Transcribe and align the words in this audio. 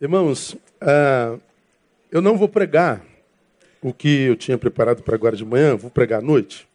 Irmãos, 0.00 0.54
uh, 0.54 1.38
eu 2.10 2.22
não 2.22 2.34
vou 2.34 2.48
pregar 2.48 3.04
o 3.82 3.92
que 3.92 4.22
eu 4.22 4.34
tinha 4.34 4.56
preparado 4.56 5.02
para 5.02 5.14
agora 5.14 5.36
de 5.36 5.44
manhã, 5.44 5.76
vou 5.76 5.90
pregar 5.90 6.20
à 6.20 6.22
noite. 6.22 6.66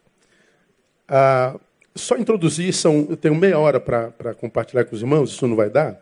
Uh, 1.10 1.60
só 1.92 2.16
introduzir, 2.16 2.72
são, 2.72 3.04
eu 3.10 3.16
tenho 3.16 3.34
meia 3.34 3.58
hora 3.58 3.80
para 3.80 4.32
compartilhar 4.34 4.84
com 4.84 4.94
os 4.94 5.02
irmãos, 5.02 5.30
isso 5.30 5.44
não 5.44 5.56
vai 5.56 5.68
dar. 5.68 6.00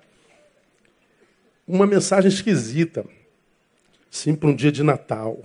Uma 1.66 1.86
mensagem 1.86 2.28
esquisita, 2.28 3.06
sim, 4.10 4.34
para 4.34 4.50
um 4.50 4.54
dia 4.54 4.70
de 4.70 4.82
Natal. 4.82 5.42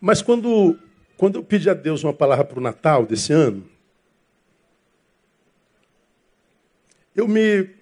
Mas 0.00 0.22
quando, 0.22 0.78
quando 1.16 1.34
eu 1.34 1.42
pedi 1.42 1.68
a 1.68 1.74
Deus 1.74 2.04
uma 2.04 2.14
palavra 2.14 2.44
para 2.44 2.60
o 2.60 2.62
Natal 2.62 3.04
desse 3.04 3.32
ano, 3.32 3.68
eu 7.16 7.26
me 7.26 7.75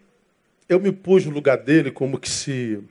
eu 0.69 0.81
me 0.81 0.93
pus 0.93 1.25
no 1.27 1.33
lugar 1.33 1.59
dele 1.59 1.91
como 1.91 2.19
que 2.19 2.29
se 2.29 2.83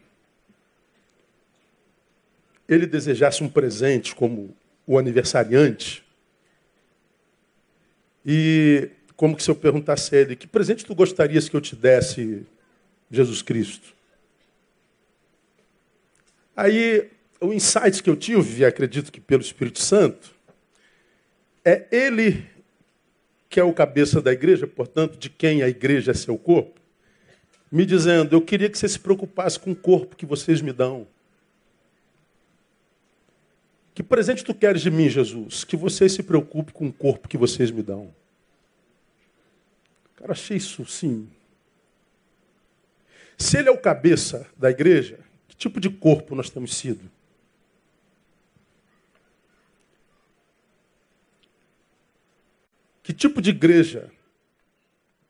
ele 2.67 2.85
desejasse 2.85 3.43
um 3.43 3.49
presente 3.49 4.15
como 4.15 4.55
o 4.85 4.97
aniversariante. 4.97 6.03
E 8.25 8.89
como 9.15 9.35
que 9.35 9.43
se 9.43 9.51
eu 9.51 9.55
perguntasse 9.55 10.15
a 10.15 10.19
ele, 10.19 10.35
que 10.35 10.47
presente 10.47 10.85
tu 10.85 10.95
gostarias 10.95 11.49
que 11.49 11.55
eu 11.55 11.61
te 11.61 11.75
desse, 11.75 12.45
Jesus 13.11 13.41
Cristo? 13.41 13.93
Aí, 16.55 17.09
o 17.41 17.51
insight 17.51 18.01
que 18.01 18.09
eu 18.09 18.15
tive, 18.15 18.63
acredito 18.63 19.11
que 19.11 19.19
pelo 19.19 19.41
Espírito 19.41 19.79
Santo, 19.79 20.33
é 21.65 21.87
ele 21.91 22.45
que 23.49 23.59
é 23.59 23.63
o 23.63 23.73
cabeça 23.73 24.21
da 24.21 24.31
igreja, 24.31 24.65
portanto, 24.65 25.17
de 25.17 25.29
quem 25.29 25.61
a 25.61 25.69
igreja 25.69 26.11
é 26.11 26.13
seu 26.13 26.37
corpo, 26.37 26.82
me 27.73 27.87
dizendo: 27.87 28.35
Eu 28.35 28.41
queria 28.41 28.69
que 28.69 28.77
você 28.77 28.87
se 28.87 28.99
preocupasse 28.99 29.59
com 29.59 29.71
o 29.71 29.75
corpo 29.75 30.15
que 30.15 30.27
vocês 30.27 30.61
me 30.61 30.71
dão. 30.71 31.07
Que 33.95 34.03
presente 34.03 34.43
tu 34.43 34.53
queres 34.53 34.83
de 34.83 34.91
mim, 34.91 35.09
Jesus? 35.09 35.63
Que 35.63 35.75
você 35.75 36.07
se 36.07 36.21
preocupe 36.21 36.71
com 36.71 36.87
o 36.87 36.93
corpo 36.93 37.27
que 37.27 37.37
vocês 37.37 37.71
me 37.71 37.81
dão. 37.81 38.13
Cara, 40.15 40.33
achei 40.33 40.57
isso 40.57 40.85
sim. 40.85 41.27
Se 43.37 43.57
ele 43.57 43.69
é 43.69 43.71
o 43.71 43.77
cabeça 43.77 44.47
da 44.55 44.69
igreja, 44.69 45.19
que 45.47 45.55
tipo 45.55 45.79
de 45.79 45.89
corpo 45.89 46.35
nós 46.35 46.51
temos 46.51 46.75
sido? 46.75 47.09
Que 53.01 53.13
tipo 53.13 53.41
de 53.41 53.49
igreja 53.49 54.11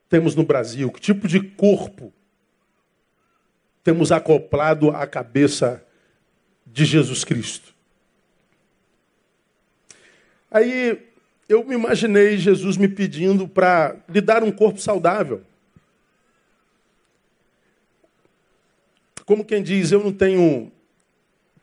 temos 0.10 0.36
no 0.36 0.44
Brasil? 0.44 0.92
Que 0.92 1.00
tipo 1.00 1.28
de 1.28 1.42
corpo 1.42 2.14
temos 3.84 4.12
acoplado 4.12 4.90
à 4.92 5.06
cabeça 5.06 5.84
de 6.66 6.86
Jesus 6.86 7.24
Cristo. 7.24 7.74
Aí 10.50 11.02
eu 11.50 11.64
me 11.66 11.76
imaginei 11.76 12.38
Jesus 12.38 12.78
me 12.78 12.88
pedindo 12.88 13.48
para 13.48 13.98
lhe 14.08 14.22
dar 14.22 14.44
um 14.44 14.52
corpo 14.52 14.80
saudável. 14.80 15.42
Como 19.26 19.46
quem 19.46 19.64
diz, 19.64 19.92
eu 19.92 20.04
não 20.04 20.12
tenho 20.12 20.72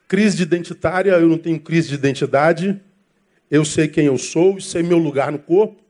crise 0.09 0.43
identitária, 0.43 1.13
eu 1.13 1.29
não 1.29 1.39
tenho 1.39 1.61
crise 1.61 1.89
de 1.89 1.95
identidade, 1.95 2.81
eu 3.51 3.65
sei 3.65 3.87
quem 3.87 4.07
eu 4.07 4.19
sou 4.19 4.59
e 4.59 4.63
sei 4.63 4.83
meu 4.83 4.99
lugar 4.99 5.31
no 5.31 5.39
corpo. 5.39 5.81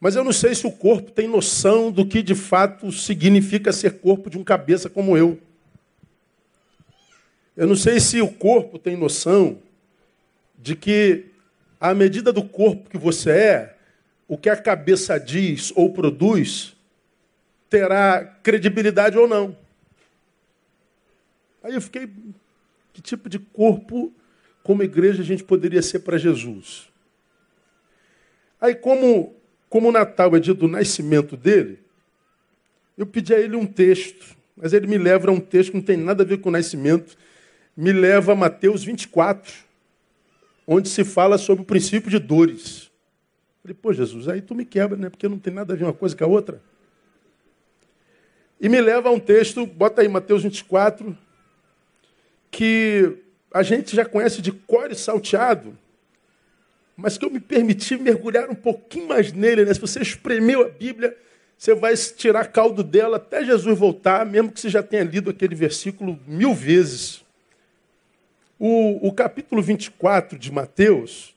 Mas 0.00 0.14
eu 0.14 0.22
não 0.22 0.32
sei 0.32 0.54
se 0.54 0.66
o 0.66 0.72
corpo 0.72 1.10
tem 1.10 1.26
noção 1.26 1.90
do 1.90 2.06
que 2.06 2.22
de 2.22 2.34
fato 2.34 2.92
significa 2.92 3.72
ser 3.72 3.98
corpo 3.98 4.28
de 4.28 4.36
um 4.36 4.44
cabeça 4.44 4.90
como 4.90 5.16
eu. 5.16 5.40
Eu 7.56 7.66
não 7.66 7.76
sei 7.76 7.98
se 8.00 8.20
o 8.20 8.28
corpo 8.28 8.78
tem 8.78 8.96
noção 8.96 9.58
de 10.58 10.76
que, 10.76 11.26
à 11.80 11.94
medida 11.94 12.32
do 12.32 12.44
corpo 12.44 12.90
que 12.90 12.98
você 12.98 13.30
é, 13.30 13.76
o 14.28 14.36
que 14.36 14.50
a 14.50 14.56
cabeça 14.56 15.18
diz 15.18 15.72
ou 15.74 15.92
produz 15.92 16.76
terá 17.70 18.24
credibilidade 18.42 19.16
ou 19.16 19.26
não. 19.26 19.56
Aí 21.62 21.74
eu 21.74 21.80
fiquei, 21.80 22.08
que 22.92 23.00
tipo 23.00 23.28
de 23.28 23.38
corpo, 23.38 24.12
como 24.62 24.82
igreja, 24.82 25.22
a 25.22 25.24
gente 25.24 25.42
poderia 25.42 25.82
ser 25.82 26.00
para 26.00 26.18
Jesus? 26.18 26.88
Aí, 28.60 28.74
como 28.74 29.35
como 29.68 29.88
o 29.88 29.92
Natal 29.92 30.34
é 30.36 30.40
dia 30.40 30.54
do 30.54 30.68
nascimento 30.68 31.36
dele, 31.36 31.78
eu 32.96 33.06
pedi 33.06 33.34
a 33.34 33.40
ele 33.40 33.56
um 33.56 33.66
texto, 33.66 34.36
mas 34.56 34.72
ele 34.72 34.86
me 34.86 34.96
leva 34.96 35.28
a 35.28 35.32
um 35.32 35.40
texto 35.40 35.70
que 35.70 35.76
não 35.76 35.84
tem 35.84 35.96
nada 35.96 36.22
a 36.22 36.26
ver 36.26 36.38
com 36.38 36.48
o 36.48 36.52
nascimento, 36.52 37.16
me 37.76 37.92
leva 37.92 38.32
a 38.32 38.36
Mateus 38.36 38.82
24, 38.82 39.52
onde 40.66 40.88
se 40.88 41.04
fala 41.04 41.36
sobre 41.36 41.62
o 41.62 41.66
princípio 41.66 42.10
de 42.10 42.18
dores. 42.18 42.90
falei, 43.62 43.76
pô, 43.80 43.92
Jesus, 43.92 44.28
aí 44.28 44.40
tu 44.40 44.54
me 44.54 44.64
quebra, 44.64 44.96
né? 44.96 45.10
Porque 45.10 45.28
não 45.28 45.38
tem 45.38 45.52
nada 45.52 45.74
a 45.74 45.76
ver 45.76 45.84
uma 45.84 45.92
coisa 45.92 46.16
com 46.16 46.24
a 46.24 46.26
outra. 46.26 46.62
E 48.58 48.68
me 48.68 48.80
leva 48.80 49.10
a 49.10 49.12
um 49.12 49.20
texto, 49.20 49.66
bota 49.66 50.00
aí 50.00 50.08
Mateus 50.08 50.42
24, 50.42 51.16
que 52.50 53.18
a 53.52 53.62
gente 53.62 53.94
já 53.94 54.04
conhece 54.04 54.40
de 54.40 54.50
core 54.50 54.94
salteado, 54.94 55.76
mas 56.96 57.18
que 57.18 57.24
eu 57.24 57.30
me 57.30 57.40
permiti 57.40 57.96
mergulhar 57.98 58.48
um 58.48 58.54
pouquinho 58.54 59.08
mais 59.08 59.32
nele. 59.32 59.64
Né? 59.64 59.74
Se 59.74 59.80
você 59.80 60.00
espremeu 60.00 60.62
a 60.62 60.68
Bíblia, 60.68 61.14
você 61.58 61.74
vai 61.74 61.94
tirar 61.94 62.46
caldo 62.46 62.82
dela 62.82 63.18
até 63.18 63.44
Jesus 63.44 63.78
voltar, 63.78 64.24
mesmo 64.24 64.50
que 64.50 64.58
você 64.58 64.70
já 64.70 64.82
tenha 64.82 65.04
lido 65.04 65.28
aquele 65.28 65.54
versículo 65.54 66.18
mil 66.26 66.54
vezes. 66.54 67.22
O, 68.58 69.08
o 69.08 69.12
capítulo 69.12 69.60
24 69.60 70.38
de 70.38 70.50
Mateus, 70.50 71.34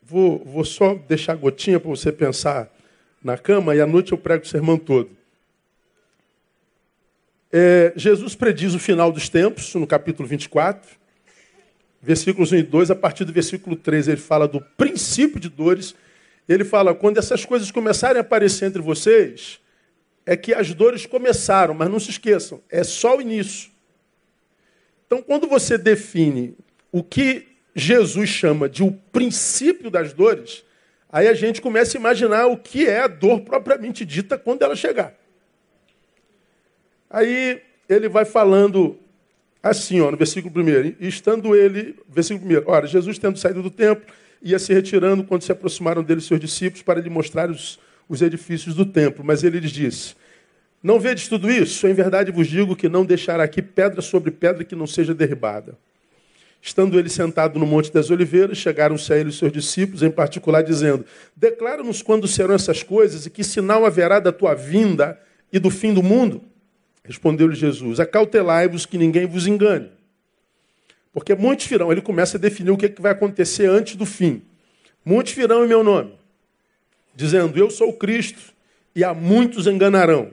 vou, 0.00 0.44
vou 0.44 0.64
só 0.64 0.94
deixar 0.94 1.34
gotinha 1.34 1.80
para 1.80 1.90
você 1.90 2.12
pensar 2.12 2.72
na 3.22 3.36
cama, 3.36 3.74
e 3.74 3.80
à 3.80 3.86
noite 3.86 4.12
eu 4.12 4.18
prego 4.18 4.44
o 4.44 4.48
sermão 4.48 4.78
todo. 4.78 5.10
É, 7.52 7.92
Jesus 7.96 8.36
prediz 8.36 8.74
o 8.74 8.78
final 8.78 9.10
dos 9.10 9.28
tempos, 9.28 9.74
no 9.74 9.86
capítulo 9.86 10.28
24 10.28 11.03
versículos 12.04 12.52
1 12.52 12.56
e 12.56 12.62
2, 12.62 12.90
a 12.90 12.94
partir 12.94 13.24
do 13.24 13.32
versículo 13.32 13.74
3, 13.74 14.08
ele 14.08 14.18
fala 14.18 14.46
do 14.46 14.60
princípio 14.60 15.40
de 15.40 15.48
dores. 15.48 15.94
Ele 16.46 16.64
fala: 16.64 16.94
quando 16.94 17.18
essas 17.18 17.44
coisas 17.44 17.70
começarem 17.70 18.18
a 18.18 18.20
aparecer 18.20 18.66
entre 18.66 18.82
vocês, 18.82 19.58
é 20.26 20.36
que 20.36 20.52
as 20.52 20.74
dores 20.74 21.06
começaram, 21.06 21.72
mas 21.72 21.90
não 21.90 21.98
se 21.98 22.10
esqueçam, 22.10 22.60
é 22.70 22.84
só 22.84 23.16
o 23.16 23.22
início. 23.22 23.70
Então, 25.06 25.22
quando 25.22 25.48
você 25.48 25.78
define 25.78 26.54
o 26.92 27.02
que 27.02 27.48
Jesus 27.74 28.28
chama 28.28 28.68
de 28.68 28.82
o 28.82 28.92
princípio 28.92 29.90
das 29.90 30.12
dores, 30.12 30.62
aí 31.10 31.26
a 31.26 31.34
gente 31.34 31.60
começa 31.60 31.96
a 31.96 32.00
imaginar 32.00 32.46
o 32.46 32.56
que 32.56 32.86
é 32.86 33.00
a 33.00 33.06
dor 33.06 33.40
propriamente 33.40 34.04
dita 34.04 34.36
quando 34.36 34.62
ela 34.62 34.76
chegar. 34.76 35.14
Aí 37.08 37.62
ele 37.88 38.08
vai 38.08 38.24
falando 38.24 38.98
assim, 39.70 40.00
ó, 40.00 40.10
no 40.10 40.16
versículo 40.16 40.52
1. 40.62 40.96
Estando 41.00 41.56
ele, 41.56 41.96
versículo 42.06 42.60
1, 42.60 42.62
ora, 42.66 42.86
Jesus 42.86 43.18
tendo 43.18 43.38
saído 43.38 43.62
do 43.62 43.70
templo, 43.70 44.04
ia 44.42 44.58
se 44.58 44.74
retirando 44.74 45.24
quando 45.24 45.42
se 45.42 45.50
aproximaram 45.50 46.02
dele 46.02 46.20
seus 46.20 46.38
discípulos 46.38 46.82
para 46.82 47.00
lhe 47.00 47.08
mostrar 47.08 47.50
os, 47.50 47.78
os 48.06 48.20
edifícios 48.20 48.74
do 48.74 48.84
templo. 48.84 49.24
Mas 49.24 49.42
ele 49.42 49.58
lhes 49.58 49.72
disse: 49.72 50.14
Não 50.82 51.00
vedes 51.00 51.28
tudo 51.28 51.50
isso? 51.50 51.86
Em 51.88 51.94
verdade 51.94 52.30
vos 52.30 52.46
digo 52.46 52.76
que 52.76 52.90
não 52.90 53.06
deixará 53.06 53.42
aqui 53.42 53.62
pedra 53.62 54.02
sobre 54.02 54.30
pedra 54.30 54.62
que 54.62 54.76
não 54.76 54.86
seja 54.86 55.14
derribada. 55.14 55.78
Estando 56.60 56.98
ele 56.98 57.08
sentado 57.08 57.58
no 57.58 57.66
Monte 57.66 57.92
das 57.92 58.10
Oliveiras, 58.10 58.58
chegaram-se 58.58 59.12
a 59.12 59.16
ele 59.16 59.28
os 59.28 59.38
seus 59.38 59.52
discípulos, 59.52 60.02
em 60.02 60.10
particular, 60.10 60.62
dizendo: 60.62 61.06
Declara-nos 61.34 62.02
quando 62.02 62.28
serão 62.28 62.54
essas 62.54 62.82
coisas 62.82 63.24
e 63.24 63.30
que 63.30 63.42
sinal 63.42 63.86
haverá 63.86 64.20
da 64.20 64.32
tua 64.32 64.54
vinda 64.54 65.18
e 65.50 65.58
do 65.58 65.70
fim 65.70 65.94
do 65.94 66.02
mundo. 66.02 66.42
Respondeu-lhe 67.04 67.54
Jesus: 67.54 68.00
Acautelai-vos 68.00 68.86
que 68.86 68.98
ninguém 68.98 69.26
vos 69.26 69.46
engane. 69.46 69.90
Porque 71.12 71.34
muitos 71.34 71.66
virão, 71.66 71.92
ele 71.92 72.02
começa 72.02 72.36
a 72.36 72.40
definir 72.40 72.70
o 72.70 72.76
que, 72.76 72.86
é 72.86 72.88
que 72.88 73.00
vai 73.00 73.12
acontecer 73.12 73.66
antes 73.66 73.94
do 73.94 74.04
fim. 74.04 74.42
Muitos 75.04 75.32
virão 75.34 75.64
em 75.64 75.68
meu 75.68 75.84
nome, 75.84 76.14
dizendo: 77.14 77.58
Eu 77.58 77.70
sou 77.70 77.92
Cristo, 77.92 78.52
e 78.96 79.04
a 79.04 79.12
muitos 79.12 79.66
enganarão. 79.66 80.32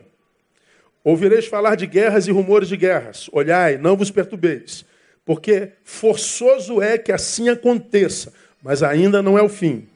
Ouvireis 1.03 1.47
falar 1.47 1.75
de 1.75 1.85
guerras 1.85 2.27
e 2.27 2.31
rumores 2.31 2.67
de 2.67 2.77
guerras. 2.77 3.29
Olhai, 3.31 3.77
não 3.77 3.97
vos 3.97 4.11
perturbeis, 4.11 4.85
porque 5.25 5.71
forçoso 5.83 6.81
é 6.81 6.97
que 6.97 7.11
assim 7.11 7.49
aconteça, 7.49 8.31
mas 8.61 8.81
ainda 8.81 9.21
não 9.21 9.37
é 9.37 9.41
o 9.41 9.49
fim. 9.49 9.87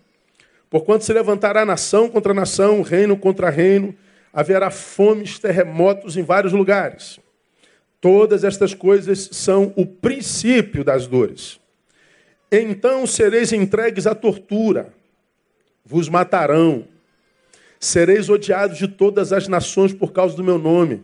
Porquanto 0.69 1.06
se 1.06 1.13
levantará 1.13 1.63
nação 1.63 2.10
contra 2.10 2.33
nação, 2.33 2.81
reino 2.81 3.16
contra 3.16 3.50
reino, 3.50 3.95
haverá 4.35 4.69
fomes, 4.69 5.39
terremotos 5.39 6.15
em 6.15 6.21
vários 6.21 6.53
lugares. 6.53 7.19
Todas 7.99 8.43
estas 8.43 8.75
coisas 8.75 9.29
são 9.31 9.73
o 9.75 9.85
princípio 9.85 10.83
das 10.83 11.07
dores. 11.07 11.59
Então 12.51 13.07
sereis 13.07 13.51
entregues 13.51 14.05
à 14.05 14.13
tortura, 14.13 14.93
vos 15.83 16.07
matarão, 16.07 16.87
Sereis 17.79 18.29
odiados 18.29 18.79
de 18.79 18.87
todas 18.87 19.31
as 19.31 19.47
nações 19.47 19.93
por 19.93 20.11
causa 20.11 20.35
do 20.35 20.43
meu 20.43 20.57
nome. 20.57 21.03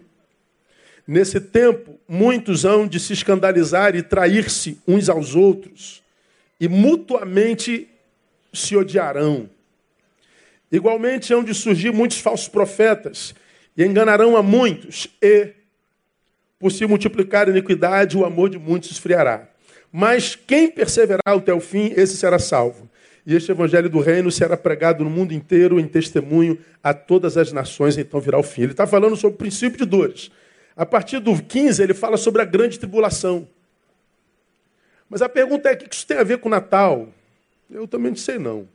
Nesse 1.05 1.39
tempo, 1.39 1.99
muitos 2.07 2.65
hão 2.65 2.87
de 2.87 2.99
se 2.99 3.13
escandalizar 3.13 3.95
e 3.95 4.01
trair-se 4.01 4.81
uns 4.87 5.07
aos 5.07 5.35
outros, 5.35 6.01
e 6.59 6.67
mutuamente 6.67 7.87
se 8.51 8.75
odiarão. 8.75 9.47
Igualmente 10.71 11.33
hão 11.33 11.43
de 11.43 11.53
surgir 11.53 11.91
muitos 11.91 12.19
falsos 12.19 12.47
profetas, 12.47 13.35
e 13.75 13.83
enganarão 13.83 14.37
a 14.37 14.43
muitos, 14.43 15.07
e, 15.21 15.49
por 16.59 16.71
se 16.71 16.85
multiplicar 16.85 17.47
a 17.47 17.51
iniquidade, 17.51 18.17
o 18.17 18.25
amor 18.25 18.49
de 18.49 18.57
muitos 18.57 18.91
esfriará. 18.91 19.47
Mas 19.91 20.35
quem 20.35 20.69
perseverar 20.69 21.21
até 21.25 21.53
o 21.53 21.59
fim, 21.59 21.91
esse 21.95 22.15
será 22.15 22.39
salvo. 22.39 22.89
E 23.25 23.35
este 23.35 23.51
evangelho 23.51 23.89
do 23.89 23.99
reino 23.99 24.31
será 24.31 24.55
pregado 24.55 25.03
no 25.03 25.09
mundo 25.09 25.33
inteiro 25.33 25.79
em 25.79 25.87
testemunho 25.87 26.57
a 26.81 26.93
todas 26.93 27.37
as 27.37 27.51
nações, 27.51 27.97
então 27.97 28.19
virá 28.19 28.39
o 28.39 28.43
fim. 28.43 28.63
Ele 28.63 28.71
está 28.71 28.87
falando 28.87 29.15
sobre 29.15 29.35
o 29.35 29.37
princípio 29.37 29.77
de 29.77 29.85
dores. 29.85 30.31
A 30.75 30.85
partir 30.85 31.19
do 31.19 31.39
15, 31.39 31.83
ele 31.83 31.93
fala 31.93 32.17
sobre 32.17 32.41
a 32.41 32.45
grande 32.45 32.79
tribulação. 32.79 33.47
Mas 35.09 35.21
a 35.21 35.29
pergunta 35.29 35.69
é: 35.69 35.73
o 35.73 35.77
que 35.77 35.93
isso 35.93 36.07
tem 36.07 36.17
a 36.17 36.23
ver 36.23 36.39
com 36.39 36.47
o 36.47 36.51
Natal? 36.51 37.09
Eu 37.69 37.87
também 37.87 38.11
não 38.11 38.17
sei, 38.17 38.39
não. 38.39 38.67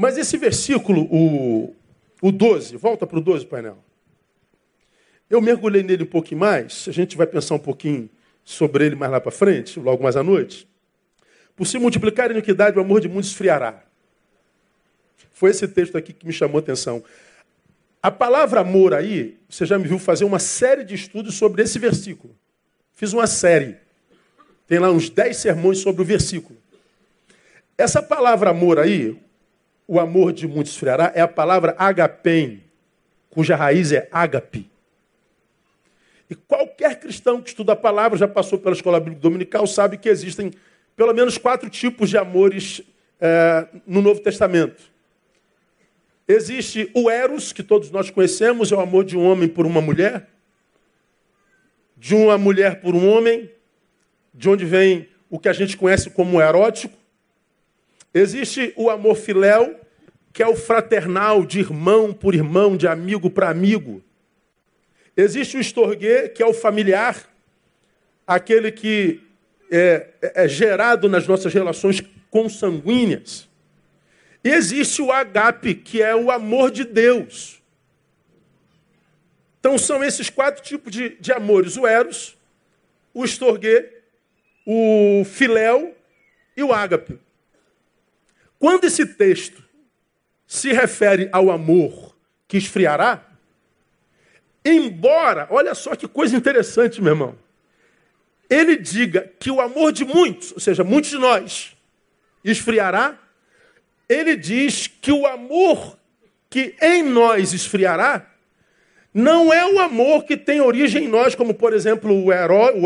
Mas 0.00 0.16
esse 0.16 0.38
versículo, 0.38 1.02
o, 1.14 1.76
o 2.22 2.32
12, 2.32 2.74
volta 2.78 3.06
para 3.06 3.18
o 3.18 3.20
12, 3.20 3.44
painel. 3.44 3.76
Eu 5.28 5.42
mergulhei 5.42 5.82
nele 5.82 6.04
um 6.04 6.06
pouquinho 6.06 6.40
mais, 6.40 6.86
a 6.88 6.90
gente 6.90 7.18
vai 7.18 7.26
pensar 7.26 7.56
um 7.56 7.58
pouquinho 7.58 8.08
sobre 8.42 8.86
ele 8.86 8.96
mais 8.96 9.12
lá 9.12 9.20
para 9.20 9.30
frente, 9.30 9.78
logo 9.78 10.02
mais 10.02 10.16
à 10.16 10.22
noite. 10.22 10.66
Por 11.54 11.66
se 11.66 11.78
multiplicar 11.78 12.30
a 12.30 12.32
iniquidade, 12.32 12.78
o 12.78 12.80
amor 12.80 13.02
de 13.02 13.10
muitos 13.10 13.30
esfriará. 13.32 13.84
Foi 15.34 15.50
esse 15.50 15.68
texto 15.68 15.98
aqui 15.98 16.14
que 16.14 16.26
me 16.26 16.32
chamou 16.32 16.56
a 16.56 16.60
atenção. 16.60 17.04
A 18.02 18.10
palavra 18.10 18.60
amor 18.60 18.94
aí, 18.94 19.38
você 19.50 19.66
já 19.66 19.78
me 19.78 19.86
viu 19.86 19.98
fazer 19.98 20.24
uma 20.24 20.38
série 20.38 20.82
de 20.82 20.94
estudos 20.94 21.34
sobre 21.34 21.62
esse 21.62 21.78
versículo. 21.78 22.34
Fiz 22.94 23.12
uma 23.12 23.26
série. 23.26 23.76
Tem 24.66 24.78
lá 24.78 24.90
uns 24.90 25.10
10 25.10 25.36
sermões 25.36 25.76
sobre 25.76 26.00
o 26.00 26.06
versículo. 26.06 26.58
Essa 27.76 28.02
palavra 28.02 28.48
amor 28.48 28.78
aí, 28.78 29.20
o 29.90 29.98
amor 29.98 30.32
de 30.32 30.46
muitos 30.46 30.70
esfriará, 30.70 31.10
é 31.16 31.20
a 31.20 31.26
palavra 31.26 31.74
agapem, 31.76 32.62
cuja 33.28 33.56
raiz 33.56 33.90
é 33.90 34.08
ágape. 34.12 34.70
E 36.30 36.34
qualquer 36.36 37.00
cristão 37.00 37.42
que 37.42 37.48
estuda 37.48 37.72
a 37.72 37.76
palavra, 37.76 38.16
já 38.16 38.28
passou 38.28 38.56
pela 38.56 38.72
escola 38.72 39.00
bíblica 39.00 39.20
dominical, 39.20 39.66
sabe 39.66 39.98
que 39.98 40.08
existem 40.08 40.52
pelo 40.94 41.12
menos 41.12 41.36
quatro 41.36 41.68
tipos 41.68 42.08
de 42.08 42.16
amores 42.16 42.82
é, 43.20 43.66
no 43.84 44.00
Novo 44.00 44.20
Testamento. 44.20 44.80
Existe 46.28 46.88
o 46.94 47.10
Eros, 47.10 47.52
que 47.52 47.64
todos 47.64 47.90
nós 47.90 48.10
conhecemos, 48.10 48.70
é 48.70 48.76
o 48.76 48.80
amor 48.80 49.04
de 49.04 49.18
um 49.18 49.28
homem 49.28 49.48
por 49.48 49.66
uma 49.66 49.80
mulher, 49.80 50.28
de 51.96 52.14
uma 52.14 52.38
mulher 52.38 52.80
por 52.80 52.94
um 52.94 53.10
homem, 53.10 53.50
de 54.32 54.48
onde 54.48 54.64
vem 54.64 55.08
o 55.28 55.36
que 55.36 55.48
a 55.48 55.52
gente 55.52 55.76
conhece 55.76 56.10
como 56.10 56.40
erótico. 56.40 56.99
Existe 58.12 58.72
o 58.76 58.90
amor 58.90 59.16
filéu, 59.16 59.78
que 60.32 60.42
é 60.42 60.48
o 60.48 60.56
fraternal, 60.56 61.44
de 61.44 61.60
irmão 61.60 62.12
por 62.12 62.34
irmão, 62.34 62.76
de 62.76 62.86
amigo 62.86 63.30
para 63.30 63.48
amigo. 63.48 64.02
Existe 65.16 65.56
o 65.56 65.60
estorguê, 65.60 66.28
que 66.28 66.42
é 66.42 66.46
o 66.46 66.54
familiar, 66.54 67.28
aquele 68.26 68.70
que 68.72 69.20
é, 69.70 70.08
é, 70.20 70.48
gerado 70.48 71.08
nas 71.08 71.26
nossas 71.26 71.52
relações 71.52 72.02
consanguíneas. 72.30 73.48
E 74.42 74.48
existe 74.50 75.02
o 75.02 75.12
agape, 75.12 75.74
que 75.74 76.02
é 76.02 76.14
o 76.14 76.30
amor 76.30 76.70
de 76.70 76.84
Deus. 76.84 77.60
Então 79.58 79.76
são 79.76 80.02
esses 80.02 80.30
quatro 80.30 80.62
tipos 80.62 80.90
de, 80.90 81.10
de 81.20 81.32
amores: 81.32 81.76
o 81.76 81.86
eros, 81.86 82.36
o 83.12 83.24
estorguê, 83.24 83.88
o 84.66 85.22
filéu 85.24 85.94
e 86.56 86.62
o 86.62 86.72
ágape. 86.72 87.18
Quando 88.60 88.84
esse 88.84 89.06
texto 89.06 89.64
se 90.46 90.70
refere 90.70 91.30
ao 91.32 91.50
amor 91.50 92.14
que 92.46 92.58
esfriará, 92.58 93.26
embora, 94.62 95.48
olha 95.50 95.74
só 95.74 95.96
que 95.96 96.06
coisa 96.06 96.36
interessante, 96.36 97.00
meu 97.00 97.14
irmão, 97.14 97.38
ele 98.50 98.76
diga 98.76 99.32
que 99.40 99.50
o 99.50 99.62
amor 99.62 99.92
de 99.92 100.04
muitos, 100.04 100.52
ou 100.52 100.60
seja, 100.60 100.84
muitos 100.84 101.08
de 101.10 101.16
nós, 101.16 101.74
esfriará, 102.44 103.18
ele 104.06 104.36
diz 104.36 104.86
que 104.86 105.10
o 105.10 105.26
amor 105.26 105.96
que 106.50 106.74
em 106.82 107.02
nós 107.02 107.54
esfriará 107.54 108.28
não 109.14 109.50
é 109.50 109.64
o 109.72 109.78
amor 109.78 110.24
que 110.24 110.36
tem 110.36 110.60
origem 110.60 111.04
em 111.04 111.08
nós, 111.08 111.34
como 111.34 111.54
por 111.54 111.72
exemplo 111.72 112.12
o, 112.12 112.30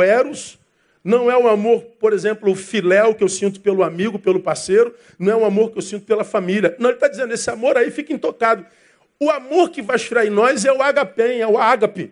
eros, 0.03 0.57
não 1.05 1.31
é 1.31 1.37
o 1.37 1.47
amor, 1.47 1.83
por 2.01 2.15
exemplo, 2.15 2.51
o 2.51 2.55
filéu 2.55 3.15
que 3.15 3.23
eu 3.23 3.29
sinto 3.29 3.61
pelo 3.61 3.83
amigo, 3.83 4.19
pelo 4.19 4.41
parceiro, 4.41 4.95
não 5.19 5.33
é 5.33 5.37
o 5.37 5.45
amor 5.45 5.71
que 5.71 5.77
eu 5.77 5.83
sinto 5.83 6.07
pela 6.07 6.25
família. 6.25 6.75
Não, 6.79 6.89
ele 6.89 6.97
está 6.97 7.09
dizendo, 7.09 7.35
esse 7.35 7.51
amor 7.51 7.77
aí 7.77 7.91
fica 7.91 8.11
intocado. 8.11 8.65
O 9.21 9.31
amor 9.31 9.69
que 9.69 9.83
vai 9.83 9.97
esfriar 9.97 10.27
em 10.27 10.31
nós 10.31 10.65
é 10.65 10.73
o 10.73 10.81
agapem, 10.81 11.43
é 11.43 11.47
o 11.47 11.59
ágape. 11.59 12.11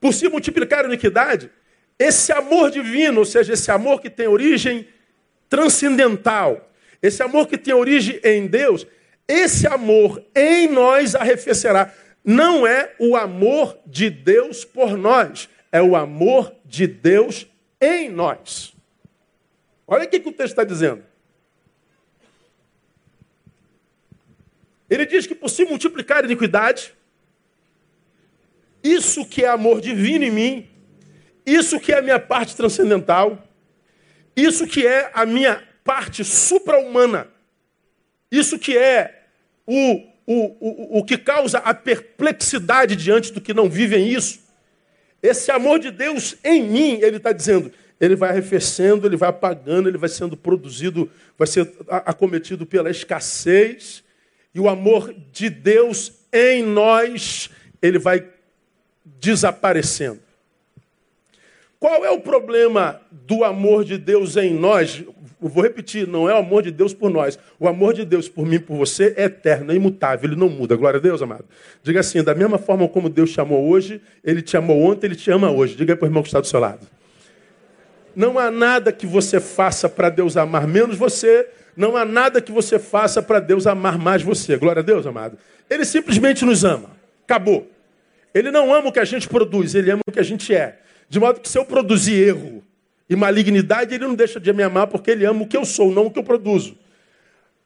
Por 0.00 0.14
se 0.14 0.30
multiplicar 0.30 0.86
a 0.86 0.88
iniquidade, 0.88 1.50
esse 1.98 2.32
amor 2.32 2.70
divino, 2.70 3.18
ou 3.18 3.26
seja, 3.26 3.52
esse 3.52 3.70
amor 3.70 4.00
que 4.00 4.08
tem 4.08 4.26
origem 4.26 4.88
transcendental, 5.50 6.70
esse 7.02 7.22
amor 7.22 7.48
que 7.48 7.58
tem 7.58 7.74
origem 7.74 8.18
em 8.24 8.46
Deus, 8.46 8.86
esse 9.28 9.66
amor 9.66 10.24
em 10.34 10.68
nós 10.68 11.14
arrefecerá. 11.14 11.92
Não 12.24 12.66
é 12.66 12.94
o 12.98 13.14
amor 13.14 13.78
de 13.86 14.08
Deus 14.08 14.64
por 14.64 14.96
nós, 14.96 15.50
é 15.76 15.82
o 15.82 15.94
amor 15.94 16.54
de 16.64 16.86
Deus 16.86 17.46
em 17.78 18.08
nós. 18.08 18.74
Olha 19.86 20.06
o 20.06 20.08
que 20.08 20.16
o 20.16 20.32
texto 20.32 20.52
está 20.52 20.64
dizendo. 20.64 21.04
Ele 24.88 25.04
diz 25.04 25.26
que 25.26 25.34
por 25.34 25.50
se 25.50 25.66
multiplicar 25.66 26.22
a 26.22 26.26
iniquidade, 26.26 26.94
isso 28.82 29.26
que 29.26 29.44
é 29.44 29.48
amor 29.48 29.82
divino 29.82 30.24
em 30.24 30.30
mim, 30.30 30.70
isso 31.44 31.78
que 31.78 31.92
é 31.92 31.98
a 31.98 32.02
minha 32.02 32.18
parte 32.18 32.56
transcendental, 32.56 33.46
isso 34.34 34.66
que 34.66 34.86
é 34.86 35.10
a 35.12 35.26
minha 35.26 35.62
parte 35.84 36.24
supra-humana. 36.24 37.28
Isso 38.30 38.58
que 38.58 38.76
é 38.78 39.24
o, 39.66 40.02
o, 40.26 40.96
o, 40.96 40.98
o 41.00 41.04
que 41.04 41.18
causa 41.18 41.58
a 41.58 41.74
perplexidade 41.74 42.96
diante 42.96 43.30
do 43.30 43.42
que 43.42 43.52
não 43.52 43.68
vivem 43.68 44.08
isso. 44.08 44.45
Esse 45.22 45.50
amor 45.50 45.78
de 45.78 45.90
Deus 45.90 46.36
em 46.44 46.62
mim, 46.62 46.98
ele 47.02 47.16
está 47.16 47.32
dizendo, 47.32 47.72
ele 48.00 48.14
vai 48.14 48.30
arrefecendo, 48.30 49.06
ele 49.06 49.16
vai 49.16 49.28
apagando, 49.28 49.88
ele 49.88 49.98
vai 49.98 50.08
sendo 50.08 50.36
produzido, 50.36 51.10
vai 51.38 51.46
ser 51.46 51.72
acometido 51.88 52.66
pela 52.66 52.90
escassez. 52.90 54.04
E 54.54 54.60
o 54.60 54.68
amor 54.68 55.14
de 55.32 55.50
Deus 55.50 56.12
em 56.32 56.62
nós, 56.62 57.50
ele 57.80 57.98
vai 57.98 58.26
desaparecendo. 59.04 60.20
Qual 61.78 62.04
é 62.04 62.10
o 62.10 62.20
problema 62.20 63.00
do 63.10 63.44
amor 63.44 63.84
de 63.84 63.98
Deus 63.98 64.36
em 64.36 64.52
nós? 64.52 65.02
Eu 65.40 65.48
vou 65.48 65.62
repetir, 65.62 66.06
não 66.06 66.28
é 66.28 66.34
o 66.34 66.38
amor 66.38 66.62
de 66.62 66.70
Deus 66.70 66.94
por 66.94 67.10
nós. 67.10 67.38
O 67.60 67.68
amor 67.68 67.92
de 67.92 68.04
Deus 68.04 68.28
por 68.28 68.46
mim, 68.46 68.58
por 68.58 68.76
você, 68.76 69.12
é 69.16 69.24
eterno, 69.24 69.70
é 69.70 69.74
imutável, 69.74 70.30
ele 70.30 70.38
não 70.38 70.48
muda. 70.48 70.74
Glória 70.76 70.98
a 70.98 71.00
Deus, 71.00 71.20
amado. 71.20 71.44
Diga 71.82 72.00
assim, 72.00 72.22
da 72.22 72.34
mesma 72.34 72.56
forma 72.56 72.88
como 72.88 73.10
Deus 73.10 73.30
te 73.32 73.40
amou 73.40 73.68
hoje, 73.68 74.00
ele 74.24 74.40
te 74.40 74.56
amou 74.56 74.80
ontem, 74.80 75.06
ele 75.06 75.14
te 75.14 75.30
ama 75.30 75.50
hoje. 75.50 75.76
Diga 75.76 75.92
aí 75.92 75.96
para 75.96 76.06
o 76.06 76.08
irmão 76.08 76.22
que 76.22 76.28
está 76.28 76.40
do 76.40 76.46
seu 76.46 76.58
lado. 76.58 76.86
Não 78.14 78.38
há 78.38 78.50
nada 78.50 78.90
que 78.90 79.06
você 79.06 79.38
faça 79.38 79.90
para 79.90 80.08
Deus 80.08 80.38
amar 80.38 80.66
menos 80.66 80.96
você, 80.96 81.46
não 81.76 81.98
há 81.98 82.04
nada 82.06 82.40
que 82.40 82.50
você 82.50 82.78
faça 82.78 83.20
para 83.20 83.38
Deus 83.38 83.66
amar 83.66 83.98
mais 83.98 84.22
você. 84.22 84.56
Glória 84.56 84.80
a 84.80 84.82
Deus, 84.82 85.06
amado. 85.06 85.36
Ele 85.68 85.84
simplesmente 85.84 86.42
nos 86.46 86.64
ama. 86.64 86.90
Acabou. 87.24 87.70
Ele 88.32 88.50
não 88.50 88.72
ama 88.72 88.88
o 88.88 88.92
que 88.92 89.00
a 89.00 89.04
gente 89.04 89.28
produz, 89.28 89.74
ele 89.74 89.90
ama 89.90 90.00
o 90.06 90.12
que 90.12 90.20
a 90.20 90.22
gente 90.22 90.54
é. 90.54 90.78
De 91.10 91.20
modo 91.20 91.40
que 91.40 91.48
se 91.48 91.58
eu 91.58 91.64
produzir 91.66 92.14
erro 92.14 92.64
e 93.08 93.14
malignidade, 93.14 93.94
ele 93.94 94.06
não 94.06 94.14
deixa 94.14 94.40
de 94.40 94.52
me 94.52 94.62
amar 94.62 94.86
porque 94.88 95.10
ele 95.10 95.24
ama 95.24 95.42
o 95.42 95.46
que 95.46 95.56
eu 95.56 95.64
sou, 95.64 95.90
não 95.92 96.06
o 96.06 96.10
que 96.10 96.18
eu 96.18 96.24
produzo. 96.24 96.76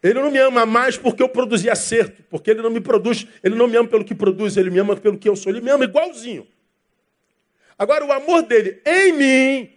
Ele 0.03 0.15
não 0.15 0.31
me 0.31 0.39
ama 0.39 0.65
mais 0.65 0.97
porque 0.97 1.23
eu 1.23 1.29
produzi 1.29 1.69
acerto, 1.69 2.23
porque 2.31 2.51
ele 2.51 2.63
não 2.63 2.71
me 2.71 2.81
produz, 2.81 3.27
ele 3.43 3.55
não 3.55 3.67
me 3.67 3.77
ama 3.77 3.89
pelo 3.89 4.05
que 4.05 4.15
produz, 4.15 4.57
ele 4.57 4.71
me 4.71 4.79
ama 4.79 4.97
pelo 4.97 5.19
que 5.19 5.29
eu 5.29 5.37
sou, 5.37 5.53
ele 5.53 5.61
me 5.61 5.71
ama 5.71 5.85
igualzinho. 5.85 6.47
Agora, 7.79 8.05
o 8.05 8.13
amor 8.13 8.43
dele 8.43 8.81
em 8.85 9.13
mim, 9.13 9.71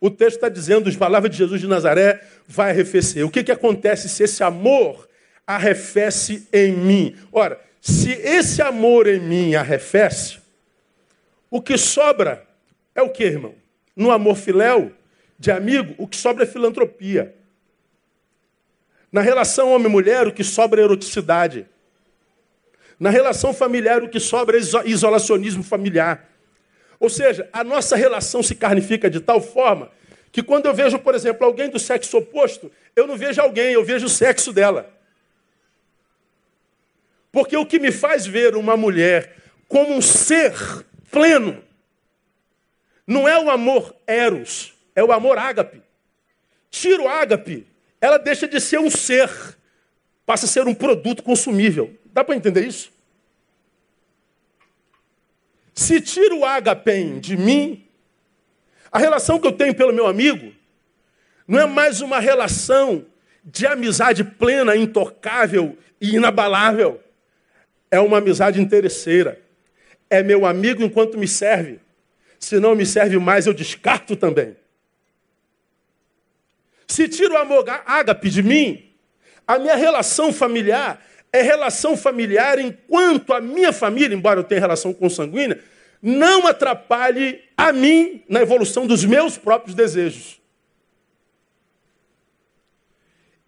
o 0.00 0.10
texto 0.10 0.36
está 0.36 0.48
dizendo, 0.48 0.88
as 0.88 0.96
palavras 0.96 1.30
de 1.30 1.38
Jesus 1.38 1.60
de 1.60 1.66
Nazaré, 1.66 2.22
vai 2.46 2.70
arrefecer. 2.70 3.24
O 3.24 3.30
que, 3.30 3.44
que 3.44 3.52
acontece 3.52 4.08
se 4.08 4.22
esse 4.22 4.42
amor 4.42 5.08
arrefece 5.46 6.46
em 6.52 6.72
mim? 6.72 7.16
Ora, 7.30 7.60
se 7.80 8.10
esse 8.12 8.62
amor 8.62 9.06
em 9.06 9.20
mim 9.20 9.54
arrefece, 9.54 10.38
o 11.50 11.60
que 11.60 11.76
sobra 11.76 12.46
é 12.94 13.02
o 13.02 13.10
que, 13.10 13.24
irmão? 13.24 13.59
No 14.00 14.10
amor 14.10 14.34
filéu, 14.34 14.92
de 15.38 15.50
amigo, 15.50 15.94
o 15.98 16.08
que 16.08 16.16
sobra 16.16 16.44
é 16.44 16.46
filantropia. 16.46 17.34
Na 19.12 19.20
relação 19.20 19.74
homem-mulher, 19.74 20.26
o 20.26 20.32
que 20.32 20.42
sobra 20.42 20.80
é 20.80 20.84
eroticidade. 20.84 21.66
Na 22.98 23.10
relação 23.10 23.52
familiar, 23.52 24.02
o 24.02 24.08
que 24.08 24.18
sobra 24.18 24.56
é 24.56 24.60
isolacionismo 24.86 25.62
familiar. 25.62 26.30
Ou 26.98 27.10
seja, 27.10 27.46
a 27.52 27.62
nossa 27.62 27.94
relação 27.94 28.42
se 28.42 28.54
carnifica 28.54 29.10
de 29.10 29.20
tal 29.20 29.38
forma 29.38 29.90
que 30.32 30.42
quando 30.42 30.64
eu 30.64 30.72
vejo, 30.72 30.98
por 30.98 31.14
exemplo, 31.14 31.44
alguém 31.44 31.68
do 31.68 31.78
sexo 31.78 32.16
oposto, 32.16 32.72
eu 32.96 33.06
não 33.06 33.18
vejo 33.18 33.38
alguém, 33.42 33.74
eu 33.74 33.84
vejo 33.84 34.06
o 34.06 34.08
sexo 34.08 34.50
dela. 34.50 34.90
Porque 37.30 37.54
o 37.54 37.66
que 37.66 37.78
me 37.78 37.92
faz 37.92 38.26
ver 38.26 38.56
uma 38.56 38.78
mulher 38.78 39.36
como 39.68 39.92
um 39.92 40.00
ser 40.00 40.54
pleno 41.10 41.62
não 43.10 43.28
é 43.28 43.36
o 43.42 43.50
amor 43.50 43.92
eros, 44.06 44.72
é 44.94 45.02
o 45.02 45.10
amor 45.10 45.36
ágape. 45.36 45.82
Tira 46.70 47.02
o 47.02 47.08
ágape, 47.08 47.66
ela 48.00 48.18
deixa 48.18 48.46
de 48.46 48.60
ser 48.60 48.78
um 48.78 48.88
ser, 48.88 49.28
passa 50.24 50.46
a 50.46 50.48
ser 50.48 50.68
um 50.68 50.74
produto 50.74 51.20
consumível. 51.20 51.92
Dá 52.06 52.22
para 52.22 52.36
entender 52.36 52.64
isso? 52.64 52.92
Se 55.74 56.00
tira 56.00 56.36
o 56.36 56.44
ágape 56.44 57.18
de 57.18 57.36
mim, 57.36 57.84
a 58.92 58.98
relação 59.00 59.40
que 59.40 59.46
eu 59.48 59.52
tenho 59.52 59.74
pelo 59.74 59.92
meu 59.92 60.06
amigo 60.06 60.54
não 61.48 61.58
é 61.58 61.66
mais 61.66 62.00
uma 62.00 62.20
relação 62.20 63.04
de 63.44 63.66
amizade 63.66 64.22
plena, 64.22 64.76
intocável 64.76 65.76
e 66.00 66.14
inabalável. 66.14 67.02
É 67.90 67.98
uma 67.98 68.18
amizade 68.18 68.60
interesseira. 68.60 69.40
É 70.08 70.22
meu 70.22 70.46
amigo 70.46 70.84
enquanto 70.84 71.18
me 71.18 71.26
serve. 71.26 71.80
Se 72.40 72.58
não 72.58 72.74
me 72.74 72.86
serve 72.86 73.18
mais, 73.18 73.46
eu 73.46 73.54
descarto 73.54 74.16
também. 74.16 74.56
Se 76.88 77.06
tiro 77.06 77.34
o 77.34 77.38
amor 77.38 77.64
ágape 77.86 78.28
de 78.28 78.42
mim, 78.42 78.90
a 79.46 79.58
minha 79.58 79.76
relação 79.76 80.32
familiar 80.32 81.04
é 81.32 81.42
relação 81.42 81.96
familiar 81.96 82.58
enquanto 82.58 83.32
a 83.32 83.40
minha 83.40 83.72
família, 83.72 84.16
embora 84.16 84.40
eu 84.40 84.44
tenha 84.44 84.60
relação 84.60 84.92
consanguínea, 84.92 85.62
não 86.02 86.46
atrapalhe 86.46 87.44
a 87.56 87.72
mim 87.72 88.24
na 88.28 88.40
evolução 88.40 88.86
dos 88.86 89.04
meus 89.04 89.38
próprios 89.38 89.74
desejos. 89.74 90.40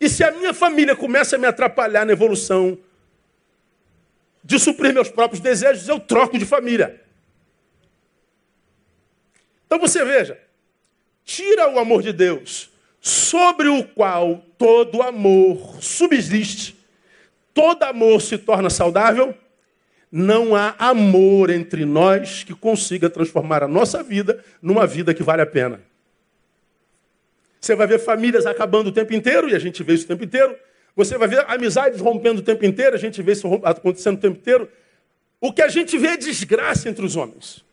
E 0.01 0.09
se 0.09 0.23
a 0.23 0.31
minha 0.31 0.53
família 0.53 0.95
começa 0.95 1.37
a 1.37 1.39
me 1.39 1.47
atrapalhar 1.47 2.05
na 2.05 2.13
evolução 2.13 2.79
de 4.45 4.59
suprir 4.59 4.93
meus 4.93 5.09
próprios 5.09 5.41
desejos, 5.41 5.89
eu 5.89 5.99
troco 5.99 6.39
de 6.39 6.45
família. 6.45 7.02
Então 9.73 9.81
você 9.81 10.05
veja, 10.05 10.39
tira 11.25 11.67
o 11.67 11.79
amor 11.79 12.03
de 12.03 12.13
Deus, 12.13 12.71
sobre 13.01 13.69
o 13.69 13.83
qual 13.83 14.45
todo 14.59 15.01
amor 15.01 15.79
subsiste, 15.81 16.77
todo 17.55 17.83
amor 17.83 18.21
se 18.21 18.37
torna 18.37 18.69
saudável, 18.69 19.35
não 20.11 20.55
há 20.55 20.75
amor 20.79 21.49
entre 21.49 21.87
nós 21.87 22.45
que 22.45 22.55
consiga 22.55 23.09
transformar 23.09 23.63
a 23.63 23.67
nossa 23.67 24.03
vida 24.03 24.45
numa 24.61 24.87
vida 24.87 25.15
que 25.15 25.23
vale 25.23 25.41
a 25.41 25.47
pena. 25.47 25.81
Você 27.59 27.75
vai 27.75 27.87
ver 27.87 27.99
famílias 27.99 28.45
acabando 28.45 28.89
o 28.89 28.93
tempo 28.93 29.15
inteiro, 29.15 29.49
e 29.49 29.55
a 29.55 29.59
gente 29.59 29.83
vê 29.83 29.95
isso 29.95 30.05
o 30.05 30.09
tempo 30.09 30.25
inteiro. 30.25 30.55
Você 30.95 31.17
vai 31.17 31.29
ver 31.29 31.47
amizades 31.49 31.99
rompendo 31.99 32.43
o 32.43 32.45
tempo 32.45 32.63
inteiro, 32.67 32.95
a 32.95 32.99
gente 32.99 33.23
vê 33.23 33.33
isso 33.33 33.49
acontecendo 33.65 34.19
o 34.19 34.21
tempo 34.21 34.37
inteiro. 34.37 34.69
O 35.41 35.51
que 35.51 35.63
a 35.63 35.69
gente 35.69 35.97
vê 35.97 36.09
é 36.09 36.17
desgraça 36.19 36.91
entre 36.91 37.07
os 37.07 37.17
homens. 37.17 37.65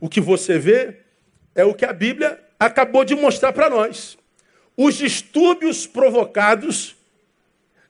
O 0.00 0.08
que 0.08 0.20
você 0.20 0.58
vê 0.58 0.96
é 1.54 1.64
o 1.64 1.74
que 1.74 1.84
a 1.84 1.92
Bíblia 1.92 2.42
acabou 2.58 3.04
de 3.04 3.14
mostrar 3.14 3.52
para 3.52 3.68
nós. 3.68 4.16
Os 4.76 4.94
distúrbios 4.94 5.86
provocados 5.86 6.96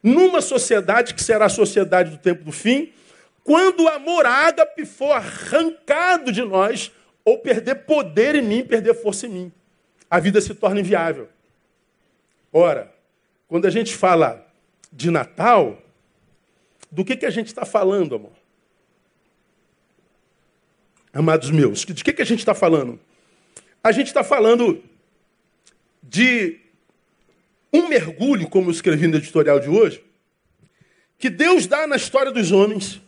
numa 0.03 0.41
sociedade 0.41 1.15
que 1.15 1.23
será 1.23 1.47
a 1.47 1.51
sociedade 1.51 2.11
do 2.11 2.19
tempo 2.19 2.45
do 2.45 2.53
fim, 2.53 2.93
quando 3.45 3.85
o 3.85 3.89
amor 3.89 4.27
ágape 4.27 4.85
for 4.85 5.13
arrancado 5.13 6.33
de 6.33 6.43
nós, 6.43 6.91
ou 7.25 7.39
perder 7.39 7.77
poder 7.87 8.35
em 8.35 8.43
mim, 8.43 8.65
perder 8.65 8.95
força 8.95 9.27
em 9.27 9.31
mim, 9.31 9.53
a 10.11 10.19
vida 10.19 10.41
se 10.41 10.55
torna 10.55 10.81
inviável. 10.81 11.29
Ora, 12.53 12.93
quando 13.47 13.67
a 13.67 13.71
gente 13.71 13.95
fala 13.95 14.47
de 14.93 15.11
Natal, 15.11 15.81
do 16.91 17.05
que, 17.05 17.17
que 17.17 17.27
a 17.27 17.31
gente 17.31 17.47
está 17.47 17.65
falando, 17.65 18.17
amor? 18.17 18.33
Amados 21.13 21.51
meus, 21.51 21.85
de 21.85 22.05
que, 22.05 22.13
que 22.13 22.23
a 22.23 22.27
gente 22.27 22.39
está 22.39 22.55
falando? 22.55 22.99
A 23.83 23.91
gente 23.91 24.07
está 24.07 24.23
falando 24.23 24.83
de 26.03 26.61
um 27.73 27.89
mergulho, 27.89 28.49
como 28.49 28.69
eu 28.69 28.73
escrevi 28.73 29.07
no 29.09 29.17
editorial 29.17 29.59
de 29.59 29.69
hoje, 29.69 30.05
que 31.19 31.29
Deus 31.29 31.67
dá 31.67 31.87
na 31.87 31.97
história 31.97 32.31
dos 32.31 32.53
homens 32.53 33.01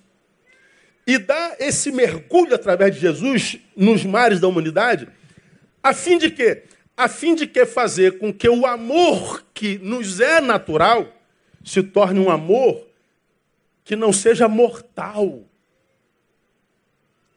e 1.06 1.16
dá 1.16 1.56
esse 1.59 1.92
mergulho 1.92 2.54
através 2.54 2.94
de 2.94 3.00
Jesus 3.00 3.59
nos 3.76 4.04
mares 4.04 4.40
da 4.40 4.49
humanidade, 4.49 5.09
a 5.82 5.94
fim 5.94 6.18
de 6.18 6.30
quê? 6.30 6.64
A 6.97 7.09
fim 7.09 7.35
de 7.35 7.47
que 7.47 7.64
fazer 7.64 8.18
com 8.18 8.32
que 8.32 8.49
o 8.49 8.66
amor 8.66 9.44
que 9.54 9.78
nos 9.78 10.21
é 10.21 10.40
natural 10.40 11.06
se 11.64 11.82
torne 11.82 12.21
um 12.21 12.30
amor 12.30 12.87
que 13.85 13.97
não 13.97 14.12
seja 14.12 14.47
mortal. 14.49 15.44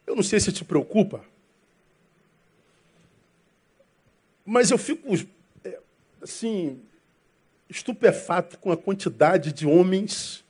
Eu 0.06 0.14
não 0.14 0.22
sei 0.22 0.38
se 0.38 0.52
te 0.52 0.64
preocupa, 0.64 1.24
mas 4.44 4.70
eu 4.70 4.78
fico 4.78 5.08
é, 5.64 5.78
assim 6.22 6.80
estupefato 7.68 8.58
com 8.58 8.70
a 8.70 8.76
quantidade 8.76 9.52
de 9.52 9.66
homens 9.66 10.44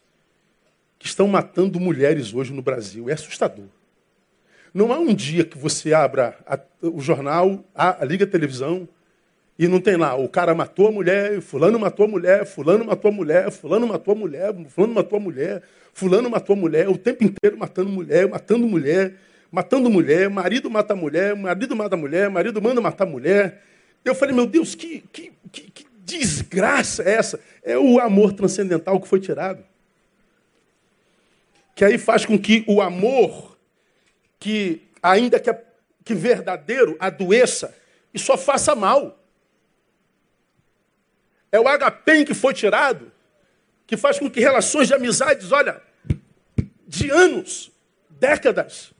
que 0.98 1.06
estão 1.06 1.26
matando 1.26 1.80
mulheres 1.80 2.34
hoje 2.34 2.52
no 2.52 2.60
Brasil. 2.60 3.08
É 3.08 3.14
assustador. 3.14 3.66
Não 4.75 4.92
há 4.92 4.98
um 4.98 5.14
dia 5.14 5.44
que 5.44 5.56
você 5.56 5.94
abra 5.94 6.38
a, 6.46 6.60
o 6.82 7.00
jornal, 7.00 7.64
a, 7.75 8.02
a, 8.02 8.04
liga 8.04 8.25
a 8.25 8.28
televisão, 8.28 8.86
e 9.58 9.66
não 9.66 9.80
tem 9.80 9.96
lá, 9.96 10.14
o 10.14 10.28
cara 10.28 10.54
matou 10.54 10.88
a 10.88 10.92
mulher, 10.92 11.40
fulano 11.40 11.78
matou 11.78 12.04
a 12.04 12.08
mulher, 12.08 12.44
fulano 12.44 12.84
matou 12.84 13.08
a 13.08 13.12
mulher, 13.14 13.50
fulano 13.50 13.86
matou 13.86 14.12
a 14.12 14.14
mulher, 14.14 14.52
fulano 14.68 14.94
matou 14.94 15.16
a 15.16 15.20
mulher, 15.20 15.62
fulano 15.94 16.28
matou 16.28 16.52
a 16.54 16.58
mulher, 16.58 16.88
o 16.90 16.98
tempo 16.98 17.25
inteiro 17.25 17.56
matando 17.56 17.88
mulher, 17.88 18.28
matando 18.28 18.66
mulher, 18.66 19.14
matando 19.50 19.90
mulher, 19.90 20.28
marido 20.28 20.70
mata 20.70 20.94
mulher, 20.94 21.34
marido 21.34 21.74
mata 21.76 21.96
mulher, 21.96 22.30
marido 22.30 22.60
manda 22.60 22.80
matar 22.80 23.06
mulher. 23.06 23.62
Eu 24.04 24.14
falei, 24.14 24.34
meu 24.34 24.46
Deus, 24.46 24.74
que, 24.74 25.02
que, 25.12 25.32
que, 25.50 25.62
que 25.70 25.86
desgraça 26.04 27.02
é 27.02 27.14
essa? 27.14 27.40
É 27.62 27.76
o 27.78 28.00
amor 28.00 28.32
transcendental 28.32 29.00
que 29.00 29.08
foi 29.08 29.20
tirado 29.20 29.64
que 31.76 31.84
aí 31.84 31.98
faz 31.98 32.24
com 32.24 32.38
que 32.38 32.64
o 32.66 32.80
amor, 32.80 33.54
que 34.40 34.80
ainda 35.02 35.38
que, 35.38 35.54
que 36.02 36.14
verdadeiro, 36.14 36.96
adoeça 36.98 37.76
e 38.14 38.18
só 38.18 38.38
faça 38.38 38.74
mal. 38.74 39.22
É 41.52 41.60
o 41.60 41.68
agapem 41.68 42.24
que 42.24 42.32
foi 42.32 42.54
tirado, 42.54 43.12
que 43.86 43.94
faz 43.94 44.18
com 44.18 44.30
que 44.30 44.40
relações 44.40 44.88
de 44.88 44.94
amizades, 44.94 45.52
olha, 45.52 45.82
de 46.88 47.10
anos, 47.10 47.70
décadas, 48.08 48.90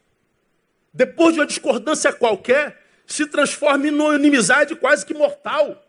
depois 0.97 1.35
de 1.35 1.41
uma 1.41 1.47
discordância 1.47 2.11
qualquer, 2.11 2.83
se 3.07 3.27
transforme 3.27 3.91
numa 3.91 4.15
inimizade 4.15 4.75
quase 4.75 5.05
que 5.05 5.13
mortal. 5.13 5.85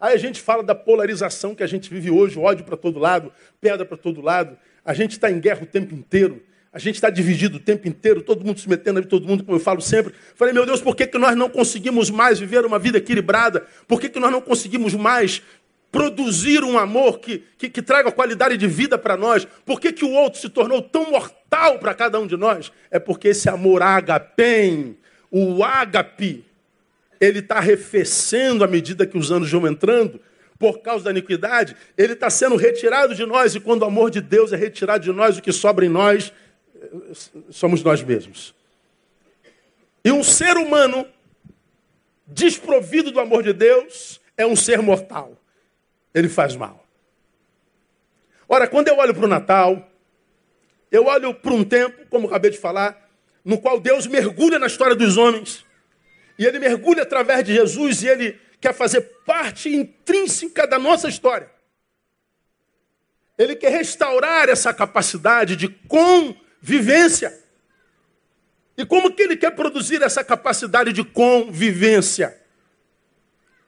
Aí 0.00 0.12
a 0.12 0.18
gente 0.18 0.42
fala 0.42 0.62
da 0.62 0.74
polarização 0.74 1.54
que 1.54 1.62
a 1.62 1.66
gente 1.66 1.88
vive 1.88 2.10
hoje, 2.10 2.36
ódio 2.36 2.64
para 2.64 2.76
todo 2.76 2.98
lado, 2.98 3.32
pedra 3.60 3.86
para 3.86 3.96
todo 3.96 4.20
lado. 4.20 4.58
A 4.84 4.92
gente 4.92 5.12
está 5.12 5.30
em 5.30 5.38
guerra 5.38 5.62
o 5.62 5.66
tempo 5.66 5.94
inteiro. 5.94 6.42
A 6.72 6.80
gente 6.80 6.96
está 6.96 7.08
dividido 7.10 7.56
o 7.56 7.60
tempo 7.60 7.88
inteiro, 7.88 8.22
todo 8.22 8.44
mundo 8.44 8.60
se 8.60 8.68
metendo 8.68 8.98
ali, 8.98 9.08
todo 9.08 9.26
mundo, 9.26 9.42
como 9.44 9.56
eu 9.56 9.60
falo 9.60 9.80
sempre. 9.80 10.12
Falei, 10.34 10.52
meu 10.52 10.66
Deus, 10.66 10.82
por 10.82 10.94
que, 10.94 11.06
que 11.06 11.16
nós 11.16 11.34
não 11.36 11.48
conseguimos 11.48 12.10
mais 12.10 12.38
viver 12.38 12.66
uma 12.66 12.78
vida 12.78 12.98
equilibrada? 12.98 13.66
Por 13.86 14.00
que, 14.00 14.08
que 14.08 14.20
nós 14.20 14.30
não 14.30 14.40
conseguimos 14.40 14.94
mais 14.94 15.42
produzir 15.90 16.62
um 16.62 16.76
amor 16.76 17.20
que, 17.20 17.44
que, 17.56 17.70
que 17.70 17.82
traga 17.82 18.12
qualidade 18.12 18.56
de 18.56 18.66
vida 18.66 18.98
para 18.98 19.16
nós? 19.16 19.46
Por 19.64 19.80
que, 19.80 19.92
que 19.92 20.04
o 20.04 20.10
outro 20.12 20.40
se 20.40 20.48
tornou 20.48 20.82
tão 20.82 21.10
mortal 21.10 21.37
para 21.48 21.94
cada 21.94 22.18
um 22.20 22.26
de 22.26 22.36
nós? 22.36 22.72
É 22.90 22.98
porque 22.98 23.28
esse 23.28 23.48
amor 23.48 23.82
agapem, 23.82 24.96
o 25.30 25.62
ágape, 25.64 26.44
ele 27.20 27.40
está 27.40 27.56
arrefecendo 27.56 28.64
à 28.64 28.66
medida 28.66 29.06
que 29.06 29.18
os 29.18 29.32
anos 29.32 29.50
vão 29.50 29.66
entrando 29.66 30.20
por 30.58 30.80
causa 30.80 31.04
da 31.04 31.10
iniquidade, 31.12 31.76
ele 31.96 32.14
está 32.14 32.28
sendo 32.28 32.56
retirado 32.56 33.14
de 33.14 33.24
nós, 33.24 33.54
e 33.54 33.60
quando 33.60 33.82
o 33.82 33.84
amor 33.84 34.10
de 34.10 34.20
Deus 34.20 34.52
é 34.52 34.56
retirado 34.56 35.04
de 35.04 35.12
nós, 35.12 35.38
o 35.38 35.42
que 35.42 35.52
sobra 35.52 35.86
em 35.86 35.88
nós 35.88 36.32
somos 37.50 37.82
nós 37.82 38.02
mesmos. 38.02 38.54
E 40.04 40.12
um 40.12 40.22
ser 40.22 40.56
humano 40.56 41.06
desprovido 42.26 43.10
do 43.10 43.20
amor 43.20 43.42
de 43.42 43.52
Deus 43.52 44.20
é 44.36 44.46
um 44.46 44.56
ser 44.56 44.80
mortal. 44.80 45.36
Ele 46.14 46.28
faz 46.28 46.56
mal. 46.56 46.84
Ora, 48.48 48.66
quando 48.66 48.88
eu 48.88 48.96
olho 48.96 49.14
para 49.14 49.24
o 49.24 49.28
Natal, 49.28 49.87
eu 50.90 51.06
olho 51.06 51.34
para 51.34 51.52
um 51.52 51.64
tempo, 51.64 52.06
como 52.08 52.26
acabei 52.26 52.50
de 52.50 52.58
falar, 52.58 53.08
no 53.44 53.58
qual 53.58 53.78
Deus 53.80 54.06
mergulha 54.06 54.58
na 54.58 54.66
história 54.66 54.94
dos 54.94 55.16
homens. 55.16 55.64
E 56.38 56.44
ele 56.44 56.58
mergulha 56.58 57.02
através 57.02 57.44
de 57.44 57.54
Jesus 57.54 58.02
e 58.02 58.08
ele 58.08 58.38
quer 58.60 58.72
fazer 58.72 59.00
parte 59.24 59.68
intrínseca 59.74 60.66
da 60.66 60.78
nossa 60.78 61.08
história. 61.08 61.50
Ele 63.36 63.54
quer 63.54 63.70
restaurar 63.70 64.48
essa 64.48 64.72
capacidade 64.74 65.54
de 65.56 65.68
convivência. 65.68 67.38
E 68.76 68.84
como 68.84 69.12
que 69.12 69.22
ele 69.22 69.36
quer 69.36 69.52
produzir 69.52 70.02
essa 70.02 70.24
capacidade 70.24 70.92
de 70.92 71.04
convivência? 71.04 72.36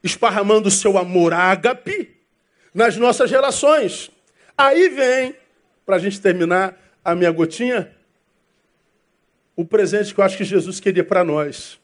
Esparramando 0.02 0.68
o 0.68 0.72
seu 0.72 0.98
amor 0.98 1.32
ágape 1.32 2.16
nas 2.74 2.96
nossas 2.96 3.30
relações. 3.30 4.10
Aí 4.56 4.88
vem, 4.88 5.36
para 5.84 5.96
a 5.96 5.98
gente 5.98 6.20
terminar 6.20 6.76
a 7.04 7.14
minha 7.14 7.30
gotinha, 7.30 7.95
o 9.57 9.64
presente 9.64 10.14
que 10.14 10.21
eu 10.21 10.25
acho 10.25 10.37
que 10.37 10.45
Jesus 10.45 10.80
queria 10.80 11.04
para 11.04 11.25
nós, 11.25 11.78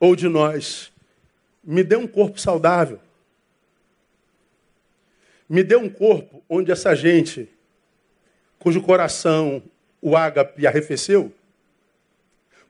ou 0.00 0.14
de 0.14 0.28
nós. 0.28 0.92
Me 1.62 1.82
dê 1.82 1.96
um 1.96 2.06
corpo 2.06 2.40
saudável. 2.40 3.00
Me 5.48 5.62
dê 5.62 5.76
um 5.76 5.88
corpo 5.88 6.42
onde 6.48 6.70
essa 6.70 6.94
gente, 6.94 7.48
cujo 8.58 8.82
coração 8.82 9.62
o 10.00 10.16
ágape 10.16 10.66
arrefeceu, 10.66 11.32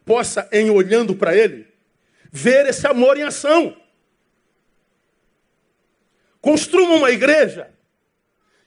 possa, 0.04 0.48
em 0.50 0.70
olhando 0.70 1.14
para 1.14 1.36
ele, 1.36 1.66
ver 2.30 2.66
esse 2.66 2.86
amor 2.86 3.18
em 3.18 3.22
ação. 3.22 3.76
Construa 6.40 6.96
uma 6.96 7.10
igreja 7.10 7.70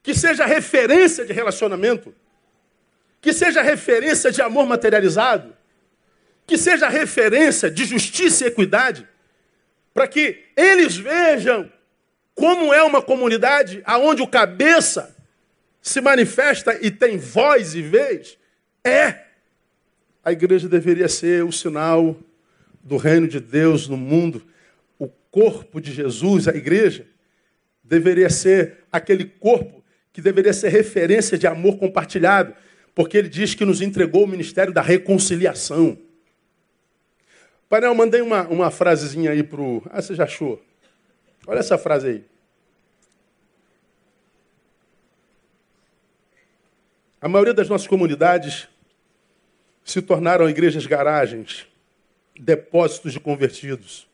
que 0.03 0.13
seja 0.13 0.45
referência 0.45 1.25
de 1.25 1.33
relacionamento, 1.33 2.13
que 3.21 3.31
seja 3.31 3.61
referência 3.61 4.31
de 4.31 4.41
amor 4.41 4.65
materializado, 4.65 5.55
que 6.45 6.57
seja 6.57 6.89
referência 6.89 7.69
de 7.69 7.85
justiça 7.85 8.43
e 8.43 8.47
equidade, 8.47 9.07
para 9.93 10.07
que 10.07 10.45
eles 10.57 10.97
vejam 10.97 11.71
como 12.33 12.73
é 12.73 12.81
uma 12.81 13.01
comunidade 13.01 13.81
aonde 13.85 14.21
o 14.21 14.27
cabeça 14.27 15.15
se 15.81 16.01
manifesta 16.01 16.77
e 16.81 16.89
tem 16.89 17.17
voz 17.17 17.75
e 17.75 17.81
vez, 17.81 18.37
é. 18.83 19.25
A 20.23 20.31
igreja 20.31 20.67
deveria 20.67 21.07
ser 21.07 21.43
o 21.43 21.51
sinal 21.51 22.15
do 22.83 22.97
reino 22.97 23.27
de 23.27 23.39
Deus 23.39 23.87
no 23.87 23.97
mundo. 23.97 24.45
O 24.97 25.07
corpo 25.07 25.79
de 25.81 25.91
Jesus, 25.91 26.47
a 26.47 26.51
igreja, 26.51 27.05
deveria 27.83 28.29
ser 28.29 28.85
aquele 28.91 29.25
corpo 29.25 29.83
que 30.13 30.21
deveria 30.21 30.53
ser 30.53 30.69
referência 30.69 31.37
de 31.37 31.47
amor 31.47 31.77
compartilhado, 31.77 32.53
porque 32.93 33.17
ele 33.17 33.29
diz 33.29 33.55
que 33.55 33.65
nos 33.65 33.81
entregou 33.81 34.23
o 34.23 34.27
ministério 34.27 34.73
da 34.73 34.81
reconciliação. 34.81 35.97
Painel, 37.69 37.95
mandei 37.95 38.21
uma, 38.21 38.47
uma 38.47 38.69
frasezinha 38.69 39.31
aí 39.31 39.43
para 39.43 39.61
o. 39.61 39.81
Ah, 39.89 40.01
você 40.01 40.13
já 40.13 40.25
achou? 40.25 40.61
Olha 41.47 41.59
essa 41.59 41.77
frase 41.77 42.07
aí. 42.07 42.25
A 47.21 47.29
maioria 47.29 47.53
das 47.53 47.69
nossas 47.69 47.87
comunidades 47.87 48.67
se 49.85 50.01
tornaram 50.01 50.49
igrejas 50.49 50.85
garagens, 50.85 51.67
depósitos 52.37 53.13
de 53.13 53.19
convertidos. 53.19 54.07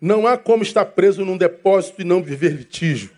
Não 0.00 0.26
há 0.26 0.36
como 0.36 0.62
estar 0.62 0.84
preso 0.84 1.24
num 1.24 1.36
depósito 1.36 2.02
e 2.02 2.04
não 2.04 2.22
viver 2.22 2.52
litígio. 2.52 3.10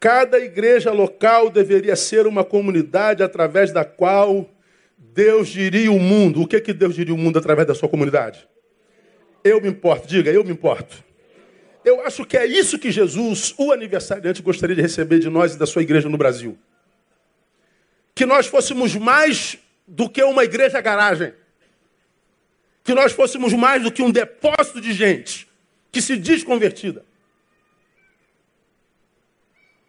Cada 0.00 0.38
igreja 0.38 0.92
local 0.92 1.50
deveria 1.50 1.96
ser 1.96 2.26
uma 2.26 2.44
comunidade 2.44 3.22
através 3.22 3.72
da 3.72 3.84
qual 3.84 4.48
Deus 4.96 5.48
diria 5.48 5.90
o 5.90 5.98
mundo. 5.98 6.42
O 6.42 6.46
que, 6.46 6.60
que 6.60 6.72
Deus 6.72 6.94
diria 6.94 7.14
o 7.14 7.18
mundo 7.18 7.38
através 7.38 7.66
da 7.66 7.74
sua 7.74 7.88
comunidade? 7.88 8.48
Eu 9.42 9.60
me 9.60 9.68
importo, 9.68 10.06
diga, 10.06 10.30
eu 10.30 10.44
me 10.44 10.52
importo. 10.52 11.02
Eu 11.84 12.00
acho 12.02 12.24
que 12.24 12.36
é 12.36 12.46
isso 12.46 12.78
que 12.78 12.90
Jesus, 12.90 13.54
o 13.58 13.72
aniversariante, 13.72 14.42
gostaria 14.42 14.76
de 14.76 14.82
receber 14.82 15.18
de 15.18 15.28
nós 15.28 15.54
e 15.54 15.58
da 15.58 15.66
sua 15.66 15.82
igreja 15.82 16.08
no 16.08 16.18
Brasil 16.18 16.58
que 18.18 18.26
nós 18.26 18.48
fôssemos 18.48 18.96
mais 18.96 19.56
do 19.86 20.10
que 20.10 20.20
uma 20.24 20.42
igreja 20.42 20.80
garagem. 20.80 21.32
Que 22.82 22.92
nós 22.92 23.12
fôssemos 23.12 23.52
mais 23.52 23.80
do 23.80 23.92
que 23.92 24.02
um 24.02 24.10
depósito 24.10 24.80
de 24.80 24.92
gente 24.92 25.48
que 25.92 26.02
se 26.02 26.16
diz 26.16 26.42
convertida. 26.42 27.04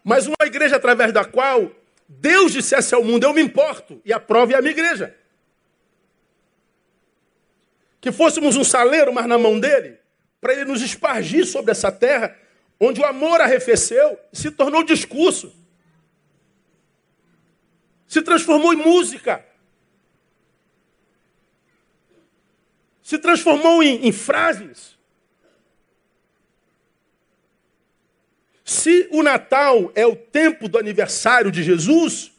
Mas 0.09 0.25
uma 0.25 0.35
igreja 0.45 0.77
através 0.77 1.13
da 1.13 1.23
qual 1.23 1.71
Deus 2.07 2.51
dissesse 2.51 2.95
ao 2.95 3.03
mundo: 3.03 3.23
Eu 3.23 3.33
me 3.33 3.41
importo, 3.41 4.01
e 4.03 4.11
a 4.11 4.19
prova 4.19 4.53
é 4.53 4.55
a 4.55 4.61
minha 4.61 4.71
igreja. 4.71 5.15
Que 8.01 8.11
fôssemos 8.11 8.57
um 8.57 8.63
saleiro, 8.63 9.13
mas 9.13 9.27
na 9.27 9.37
mão 9.37 9.59
dele, 9.59 9.99
para 10.41 10.53
ele 10.53 10.65
nos 10.65 10.81
espargir 10.81 11.45
sobre 11.45 11.71
essa 11.71 11.91
terra, 11.91 12.35
onde 12.79 12.99
o 12.99 13.05
amor 13.05 13.39
arrefeceu, 13.41 14.17
se 14.33 14.49
tornou 14.49 14.83
discurso 14.83 15.59
se 18.09 18.23
transformou 18.23 18.73
em 18.73 18.75
música. 18.75 19.45
Se 23.03 23.19
transformou 23.19 23.83
em, 23.83 24.07
em 24.07 24.11
frases. 24.11 24.97
Se 28.69 29.09
o 29.11 29.23
Natal 29.23 29.91
é 29.95 30.05
o 30.05 30.15
tempo 30.15 30.69
do 30.69 30.77
aniversário 30.77 31.51
de 31.51 31.63
Jesus, 31.63 32.31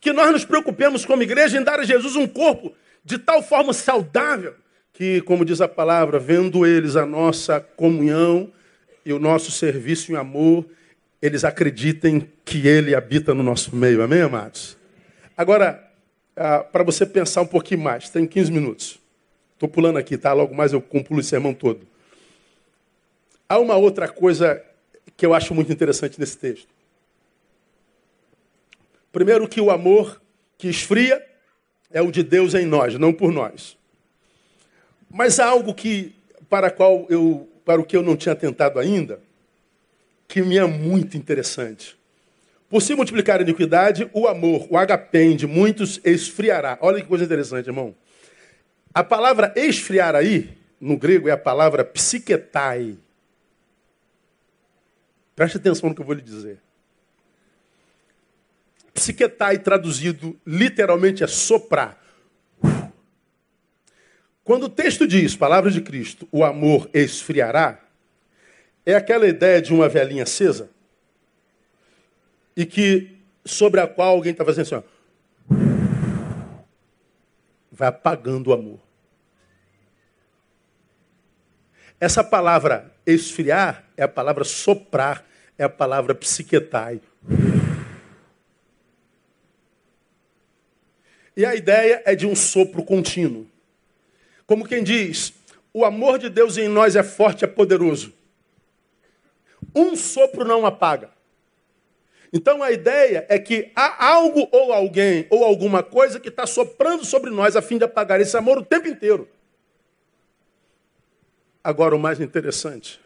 que 0.00 0.12
nós 0.12 0.32
nos 0.32 0.44
preocupemos 0.44 1.04
como 1.04 1.22
igreja 1.22 1.56
em 1.56 1.62
dar 1.62 1.78
a 1.78 1.84
Jesus 1.84 2.16
um 2.16 2.26
corpo 2.26 2.74
de 3.04 3.18
tal 3.18 3.40
forma 3.40 3.72
saudável 3.72 4.56
que, 4.92 5.20
como 5.20 5.44
diz 5.44 5.60
a 5.60 5.68
palavra, 5.68 6.18
vendo 6.18 6.66
eles 6.66 6.96
a 6.96 7.06
nossa 7.06 7.60
comunhão 7.60 8.52
e 9.06 9.12
o 9.12 9.20
nosso 9.20 9.52
serviço 9.52 10.10
em 10.10 10.16
amor, 10.16 10.66
eles 11.22 11.44
acreditem 11.44 12.28
que 12.44 12.66
Ele 12.66 12.92
habita 12.92 13.32
no 13.32 13.44
nosso 13.44 13.76
meio. 13.76 14.02
Amém, 14.02 14.22
amados? 14.22 14.76
Agora, 15.36 15.88
ah, 16.34 16.64
para 16.64 16.82
você 16.82 17.06
pensar 17.06 17.42
um 17.42 17.46
pouquinho 17.46 17.80
mais, 17.80 18.10
tem 18.10 18.26
15 18.26 18.50
minutos. 18.50 18.98
Estou 19.54 19.68
pulando 19.68 19.98
aqui, 19.98 20.18
tá? 20.18 20.32
Logo 20.32 20.52
mais 20.52 20.72
eu 20.72 20.80
concluo 20.80 21.20
o 21.20 21.22
sermão 21.22 21.54
todo. 21.54 21.86
Há 23.48 23.60
uma 23.60 23.76
outra 23.76 24.08
coisa 24.08 24.60
que 25.16 25.24
eu 25.24 25.34
acho 25.34 25.54
muito 25.54 25.72
interessante 25.72 26.18
nesse 26.18 26.36
texto. 26.36 26.68
Primeiro, 29.12 29.48
que 29.48 29.60
o 29.60 29.70
amor 29.70 30.20
que 30.56 30.68
esfria 30.68 31.24
é 31.90 32.00
o 32.00 32.10
de 32.10 32.22
Deus 32.22 32.54
em 32.54 32.64
nós, 32.64 32.98
não 32.98 33.12
por 33.12 33.30
nós. 33.30 33.76
Mas 35.10 35.38
há 35.38 35.46
algo 35.46 35.74
que 35.74 36.14
para, 36.48 36.70
qual 36.70 37.06
eu, 37.10 37.48
para 37.64 37.80
o 37.80 37.84
que 37.84 37.96
eu 37.96 38.02
não 38.02 38.16
tinha 38.16 38.34
tentado 38.34 38.78
ainda, 38.78 39.20
que 40.26 40.40
me 40.40 40.56
é 40.56 40.64
muito 40.64 41.16
interessante. 41.16 41.96
Por 42.70 42.80
se 42.80 42.94
multiplicar 42.94 43.38
a 43.38 43.42
iniquidade, 43.42 44.08
o 44.14 44.26
amor, 44.26 44.66
o 44.70 44.78
agapém 44.78 45.36
de 45.36 45.46
muitos 45.46 46.00
esfriará. 46.02 46.78
Olha 46.80 47.02
que 47.02 47.06
coisa 47.06 47.24
interessante, 47.24 47.66
irmão. 47.66 47.94
A 48.94 49.04
palavra 49.04 49.52
esfriar 49.54 50.14
aí, 50.14 50.56
no 50.80 50.96
grego, 50.96 51.28
é 51.28 51.32
a 51.32 51.36
palavra 51.36 51.84
psiquetai. 51.84 52.96
Preste 55.34 55.56
atenção 55.56 55.88
no 55.88 55.94
que 55.94 56.00
eu 56.00 56.06
vou 56.06 56.14
lhe 56.14 56.22
dizer. 56.22 56.58
Psiquetai, 58.92 59.58
traduzido 59.58 60.38
literalmente, 60.46 61.24
é 61.24 61.26
soprar. 61.26 61.98
Quando 64.44 64.64
o 64.64 64.68
texto 64.68 65.06
diz, 65.06 65.34
palavra 65.36 65.70
de 65.70 65.80
Cristo, 65.80 66.28
o 66.30 66.44
amor 66.44 66.90
esfriará, 66.92 67.80
é 68.84 68.94
aquela 68.94 69.26
ideia 69.26 69.62
de 69.62 69.72
uma 69.72 69.88
velhinha 69.88 70.24
acesa 70.24 70.68
e 72.56 72.66
que 72.66 73.16
sobre 73.44 73.80
a 73.80 73.86
qual 73.86 74.10
alguém 74.10 74.32
está 74.32 74.44
fazendo 74.44 74.62
assim, 74.62 74.74
ó, 74.74 74.82
vai 77.70 77.88
apagando 77.88 78.50
o 78.50 78.52
amor. 78.52 78.80
Essa 81.98 82.22
palavra 82.22 82.91
esfriar 83.06 83.84
é 83.96 84.02
a 84.02 84.08
palavra 84.08 84.44
soprar, 84.44 85.24
é 85.58 85.64
a 85.64 85.68
palavra 85.68 86.14
psiquetai. 86.14 87.00
E 91.36 91.46
a 91.46 91.54
ideia 91.54 92.02
é 92.04 92.14
de 92.14 92.26
um 92.26 92.36
sopro 92.36 92.84
contínuo. 92.84 93.46
Como 94.46 94.66
quem 94.66 94.82
diz, 94.82 95.32
o 95.72 95.84
amor 95.84 96.18
de 96.18 96.28
Deus 96.28 96.58
em 96.58 96.68
nós 96.68 96.94
é 96.94 97.02
forte, 97.02 97.44
é 97.44 97.48
poderoso. 97.48 98.12
Um 99.74 99.96
sopro 99.96 100.44
não 100.44 100.66
apaga. 100.66 101.10
Então 102.32 102.62
a 102.62 102.72
ideia 102.72 103.26
é 103.28 103.38
que 103.38 103.70
há 103.74 104.06
algo 104.06 104.48
ou 104.50 104.72
alguém 104.72 105.26
ou 105.30 105.44
alguma 105.44 105.82
coisa 105.82 106.18
que 106.18 106.28
está 106.28 106.46
soprando 106.46 107.04
sobre 107.04 107.30
nós 107.30 107.56
a 107.56 107.62
fim 107.62 107.76
de 107.76 107.84
apagar 107.84 108.20
esse 108.20 108.36
amor 108.36 108.58
o 108.58 108.64
tempo 108.64 108.88
inteiro. 108.88 109.28
Agora 111.62 111.94
o 111.94 111.98
mais 111.98 112.20
interessante. 112.20 113.00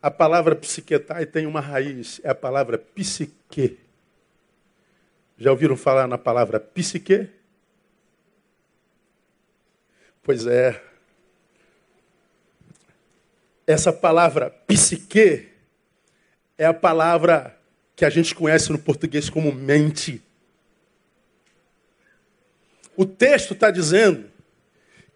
A 0.00 0.10
palavra 0.10 0.54
psiquetai 0.54 1.26
tem 1.26 1.46
uma 1.46 1.60
raiz, 1.60 2.20
é 2.22 2.30
a 2.30 2.34
palavra 2.34 2.78
psique. 2.78 3.78
Já 5.36 5.50
ouviram 5.50 5.76
falar 5.76 6.06
na 6.06 6.16
palavra 6.16 6.60
psique? 6.60 7.28
Pois 10.22 10.46
é. 10.46 10.80
essa 13.66 13.92
palavra 13.92 14.48
psique 14.48 15.48
é 16.56 16.64
a 16.64 16.72
palavra 16.72 17.58
que 17.96 18.04
a 18.04 18.10
gente 18.10 18.34
conhece 18.34 18.70
no 18.70 18.78
português 18.78 19.28
como 19.28 19.52
mente. 19.52 20.22
O 22.96 23.04
texto 23.04 23.54
está 23.54 23.70
dizendo 23.70 24.30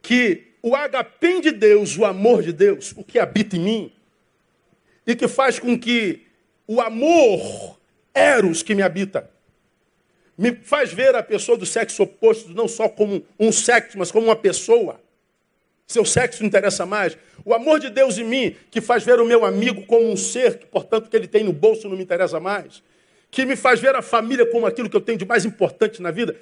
que 0.02 0.49
o 0.62 0.74
agapim 0.74 1.40
de 1.40 1.50
Deus, 1.50 1.96
o 1.96 2.04
amor 2.04 2.42
de 2.42 2.52
Deus, 2.52 2.92
o 2.96 3.04
que 3.04 3.18
habita 3.18 3.56
em 3.56 3.60
mim, 3.60 3.92
e 5.06 5.14
que 5.14 5.26
faz 5.26 5.58
com 5.58 5.78
que 5.78 6.26
o 6.66 6.80
amor, 6.80 7.78
eros 8.14 8.62
que 8.62 8.74
me 8.74 8.82
habita, 8.82 9.28
me 10.36 10.54
faz 10.54 10.92
ver 10.92 11.14
a 11.14 11.22
pessoa 11.22 11.58
do 11.58 11.66
sexo 11.66 12.02
oposto 12.02 12.50
não 12.50 12.66
só 12.66 12.88
como 12.88 13.22
um 13.38 13.52
sexo, 13.52 13.98
mas 13.98 14.10
como 14.10 14.28
uma 14.28 14.36
pessoa. 14.36 15.00
Seu 15.86 16.04
sexo 16.04 16.42
não 16.42 16.48
interessa 16.48 16.86
mais. 16.86 17.18
O 17.44 17.52
amor 17.52 17.80
de 17.80 17.90
Deus 17.90 18.16
em 18.16 18.24
mim, 18.24 18.56
que 18.70 18.80
faz 18.80 19.02
ver 19.02 19.20
o 19.20 19.26
meu 19.26 19.44
amigo 19.44 19.84
como 19.86 20.08
um 20.08 20.16
ser, 20.16 20.58
que, 20.58 20.66
portanto, 20.66 21.10
que 21.10 21.16
ele 21.16 21.26
tem 21.26 21.44
no 21.44 21.52
bolso 21.52 21.88
não 21.88 21.96
me 21.96 22.02
interessa 22.02 22.38
mais. 22.38 22.82
Que 23.30 23.44
me 23.44 23.56
faz 23.56 23.80
ver 23.80 23.94
a 23.94 24.00
família 24.00 24.46
como 24.46 24.66
aquilo 24.66 24.88
que 24.88 24.96
eu 24.96 25.00
tenho 25.00 25.18
de 25.18 25.26
mais 25.26 25.44
importante 25.44 26.00
na 26.00 26.10
vida. 26.10 26.36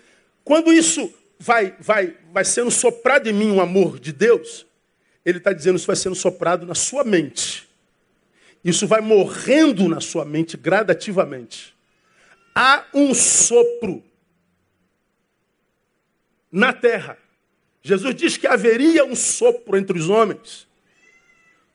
Quando 0.45 0.73
isso 0.73 1.13
vai, 1.39 1.77
vai, 1.79 2.17
vai 2.33 2.45
sendo 2.45 2.71
soprado 2.71 3.29
em 3.29 3.33
mim 3.33 3.51
um 3.51 3.61
amor 3.61 3.99
de 3.99 4.13
Deus, 4.13 4.67
ele 5.25 5.39
está 5.39 5.53
dizendo 5.53 5.77
isso 5.77 5.87
vai 5.87 5.97
sendo 5.97 6.17
soprado 6.17 6.67
na 6.67 6.75
sua 6.75 7.05
mente. 7.05 7.69
Isso 8.65 8.87
vai 8.87 9.01
morrendo 9.01 9.89
na 9.89 10.01
sua 10.01 10.25
mente 10.25 10.57
gradativamente. 10.57 11.75
Há 12.55 12.85
um 12.93 13.15
sopro 13.15 14.03
na 16.51 16.73
terra. 16.73 17.17
Jesus 17.83 18.15
diz 18.15 18.37
que 18.37 18.47
haveria 18.47 19.05
um 19.05 19.15
sopro 19.15 19.77
entre 19.77 19.97
os 19.97 20.09
homens, 20.09 20.67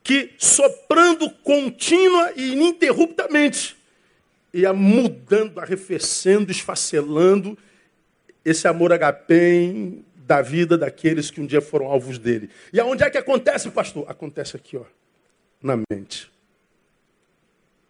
que 0.03 0.33
soprando 0.37 1.29
contínua 1.29 2.33
e 2.35 2.51
ininterruptamente, 2.51 3.77
ia 4.53 4.73
mudando, 4.73 5.59
arrefecendo, 5.59 6.51
esfacelando 6.51 7.57
esse 8.43 8.67
amor 8.67 8.91
agapem 8.91 10.05
da 10.15 10.41
vida 10.41 10.77
daqueles 10.77 11.29
que 11.29 11.41
um 11.41 11.45
dia 11.45 11.61
foram 11.61 11.87
alvos 11.87 12.17
dele. 12.17 12.49
E 12.71 12.79
aonde 12.79 13.03
é 13.03 13.09
que 13.09 13.17
acontece, 13.17 13.69
pastor? 13.69 14.05
Acontece 14.09 14.55
aqui, 14.55 14.77
ó, 14.77 14.85
na 15.61 15.77
mente. 15.89 16.31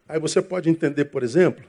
Aí 0.08 0.20
você 0.20 0.42
pode 0.42 0.70
entender, 0.70 1.06
por 1.06 1.24
exemplo, 1.24 1.63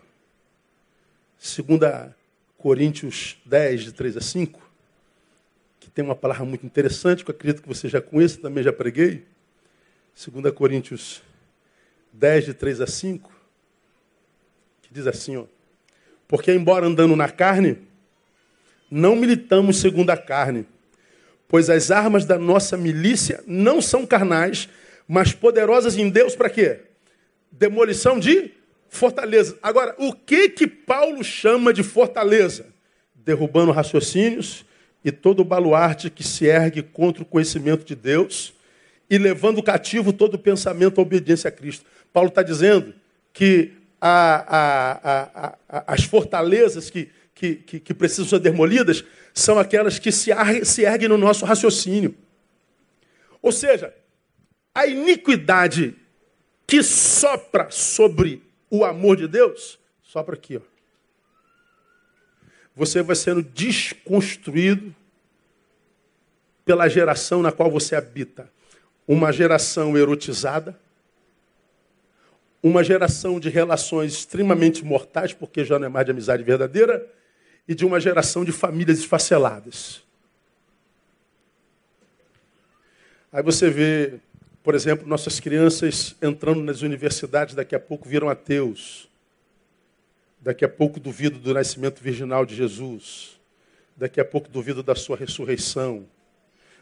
2 1.38 2.12
Coríntios 2.58 3.36
10, 3.44 3.84
de 3.84 3.92
3 3.92 4.16
a 4.16 4.20
5, 4.20 4.60
que 5.78 5.90
tem 5.90 6.04
uma 6.04 6.14
palavra 6.14 6.44
muito 6.44 6.64
interessante, 6.64 7.24
que 7.24 7.30
eu 7.30 7.34
acredito 7.34 7.62
que 7.62 7.68
você 7.68 7.88
já 7.88 8.00
conhece, 8.00 8.38
também 8.38 8.64
já 8.64 8.72
preguei. 8.72 9.26
2 10.14 10.54
Coríntios 10.54 11.22
10, 12.12 12.46
de 12.46 12.54
3 12.54 12.80
a 12.80 12.86
5, 12.86 13.30
que 14.82 14.94
diz 14.94 15.06
assim, 15.06 15.36
ó, 15.36 15.44
porque 16.26 16.52
embora 16.52 16.86
andando 16.86 17.14
na 17.14 17.28
carne, 17.28 17.78
não 18.94 19.16
militamos 19.16 19.78
segundo 19.78 20.10
a 20.10 20.16
carne, 20.16 20.64
pois 21.48 21.68
as 21.68 21.90
armas 21.90 22.24
da 22.24 22.38
nossa 22.38 22.76
milícia 22.76 23.42
não 23.44 23.82
são 23.82 24.06
carnais, 24.06 24.68
mas 25.08 25.32
poderosas 25.32 25.98
em 25.98 26.08
Deus 26.08 26.36
para 26.36 26.48
quê? 26.48 26.78
Demolição 27.50 28.20
de 28.20 28.52
fortaleza. 28.88 29.58
Agora, 29.60 29.96
o 29.98 30.12
que 30.12 30.48
que 30.48 30.68
Paulo 30.68 31.24
chama 31.24 31.72
de 31.72 31.82
fortaleza? 31.82 32.66
Derrubando 33.16 33.72
raciocínios 33.72 34.64
e 35.04 35.10
todo 35.10 35.40
o 35.40 35.44
baluarte 35.44 36.08
que 36.08 36.22
se 36.22 36.46
ergue 36.46 36.80
contra 36.80 37.24
o 37.24 37.26
conhecimento 37.26 37.84
de 37.84 37.96
Deus 37.96 38.54
e 39.10 39.18
levando 39.18 39.60
cativo 39.60 40.12
todo 40.12 40.34
o 40.34 40.38
pensamento 40.38 41.00
à 41.00 41.02
obediência 41.02 41.48
a 41.48 41.52
Cristo. 41.52 41.84
Paulo 42.12 42.28
está 42.28 42.44
dizendo 42.44 42.94
que 43.32 43.72
a, 44.00 44.44
a, 44.56 45.56
a, 45.68 45.94
as 45.94 46.04
fortalezas 46.04 46.90
que 46.90 47.08
que, 47.34 47.56
que, 47.56 47.80
que 47.80 47.94
precisam 47.94 48.26
ser 48.26 48.38
demolidas 48.38 49.04
são 49.32 49.58
aquelas 49.58 49.98
que 49.98 50.12
se, 50.12 50.30
se 50.64 50.82
erguem 50.82 51.08
no 51.08 51.18
nosso 51.18 51.44
raciocínio. 51.44 52.14
Ou 53.42 53.50
seja, 53.50 53.94
a 54.74 54.86
iniquidade 54.86 55.96
que 56.66 56.82
sopra 56.82 57.70
sobre 57.70 58.42
o 58.70 58.84
amor 58.84 59.16
de 59.16 59.28
Deus, 59.28 59.78
sopra 60.02 60.34
aqui, 60.34 60.56
ó. 60.56 60.60
Você 62.76 63.02
vai 63.02 63.14
sendo 63.14 63.42
desconstruído 63.42 64.94
pela 66.64 66.88
geração 66.88 67.42
na 67.42 67.52
qual 67.52 67.70
você 67.70 67.94
habita. 67.94 68.50
Uma 69.06 69.30
geração 69.32 69.96
erotizada, 69.96 70.76
uma 72.62 72.82
geração 72.82 73.38
de 73.38 73.48
relações 73.48 74.14
extremamente 74.14 74.84
mortais, 74.84 75.32
porque 75.32 75.64
já 75.64 75.78
não 75.78 75.86
é 75.86 75.88
mais 75.88 76.06
de 76.06 76.12
amizade 76.12 76.42
verdadeira, 76.42 77.06
e 77.66 77.74
de 77.74 77.84
uma 77.84 77.98
geração 77.98 78.44
de 78.44 78.52
famílias 78.52 78.98
esfaceladas. 78.98 80.02
Aí 83.32 83.42
você 83.42 83.68
vê, 83.68 84.14
por 84.62 84.74
exemplo, 84.74 85.06
nossas 85.06 85.40
crianças 85.40 86.14
entrando 86.22 86.62
nas 86.62 86.82
universidades, 86.82 87.54
daqui 87.54 87.74
a 87.74 87.80
pouco 87.80 88.08
viram 88.08 88.28
ateus. 88.28 89.08
Daqui 90.40 90.64
a 90.64 90.68
pouco 90.68 91.00
duvido 91.00 91.38
do 91.38 91.54
nascimento 91.54 92.02
virginal 92.02 92.44
de 92.44 92.54
Jesus. 92.54 93.40
Daqui 93.96 94.20
a 94.20 94.24
pouco 94.24 94.48
duvido 94.48 94.82
da 94.82 94.94
sua 94.94 95.16
ressurreição. 95.16 96.06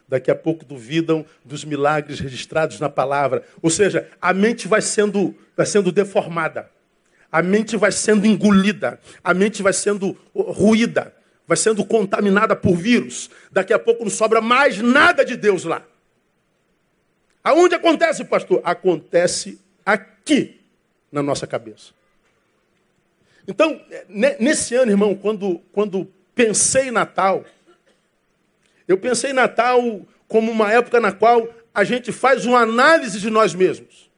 Daqui 0.07 0.29
a 0.29 0.35
pouco 0.35 0.65
duvidam 0.65 1.25
dos 1.45 1.63
milagres 1.63 2.19
registrados 2.19 2.79
na 2.79 2.89
palavra. 2.89 3.43
Ou 3.61 3.69
seja, 3.69 4.09
a 4.21 4.33
mente 4.33 4.67
vai 4.67 4.81
sendo, 4.81 5.33
vai 5.55 5.65
sendo 5.65 5.91
deformada 5.91 6.69
a 7.33 7.41
mente 7.41 7.75
vai 7.75 7.91
sendo 7.91 8.27
engolida, 8.27 8.99
a 9.23 9.33
mente 9.33 9.63
vai 9.63 9.73
sendo 9.73 10.15
ruída, 10.35 11.11
vai 11.47 11.57
sendo 11.57 11.83
contaminada 11.83 12.55
por 12.55 12.75
vírus. 12.75 13.27
Daqui 13.51 13.73
a 13.73 13.79
pouco 13.79 14.03
não 14.03 14.11
sobra 14.11 14.39
mais 14.39 14.77
nada 14.77 15.25
de 15.25 15.35
Deus 15.35 15.63
lá. 15.63 15.83
Aonde 17.43 17.73
acontece, 17.73 18.23
pastor? 18.23 18.61
Acontece 18.63 19.59
aqui, 19.83 20.61
na 21.11 21.23
nossa 21.23 21.47
cabeça. 21.47 21.91
Então, 23.47 23.81
nesse 24.39 24.75
ano, 24.75 24.91
irmão, 24.91 25.15
quando, 25.15 25.59
quando 25.71 26.07
pensei 26.35 26.89
em 26.89 26.91
Natal, 26.91 27.43
eu 28.87 28.99
pensei 28.99 29.31
em 29.31 29.33
Natal 29.33 29.81
como 30.27 30.51
uma 30.51 30.71
época 30.71 30.99
na 30.99 31.11
qual 31.11 31.51
a 31.73 31.83
gente 31.83 32.11
faz 32.11 32.45
uma 32.45 32.59
análise 32.59 33.19
de 33.19 33.31
nós 33.31 33.55
mesmos 33.55 34.12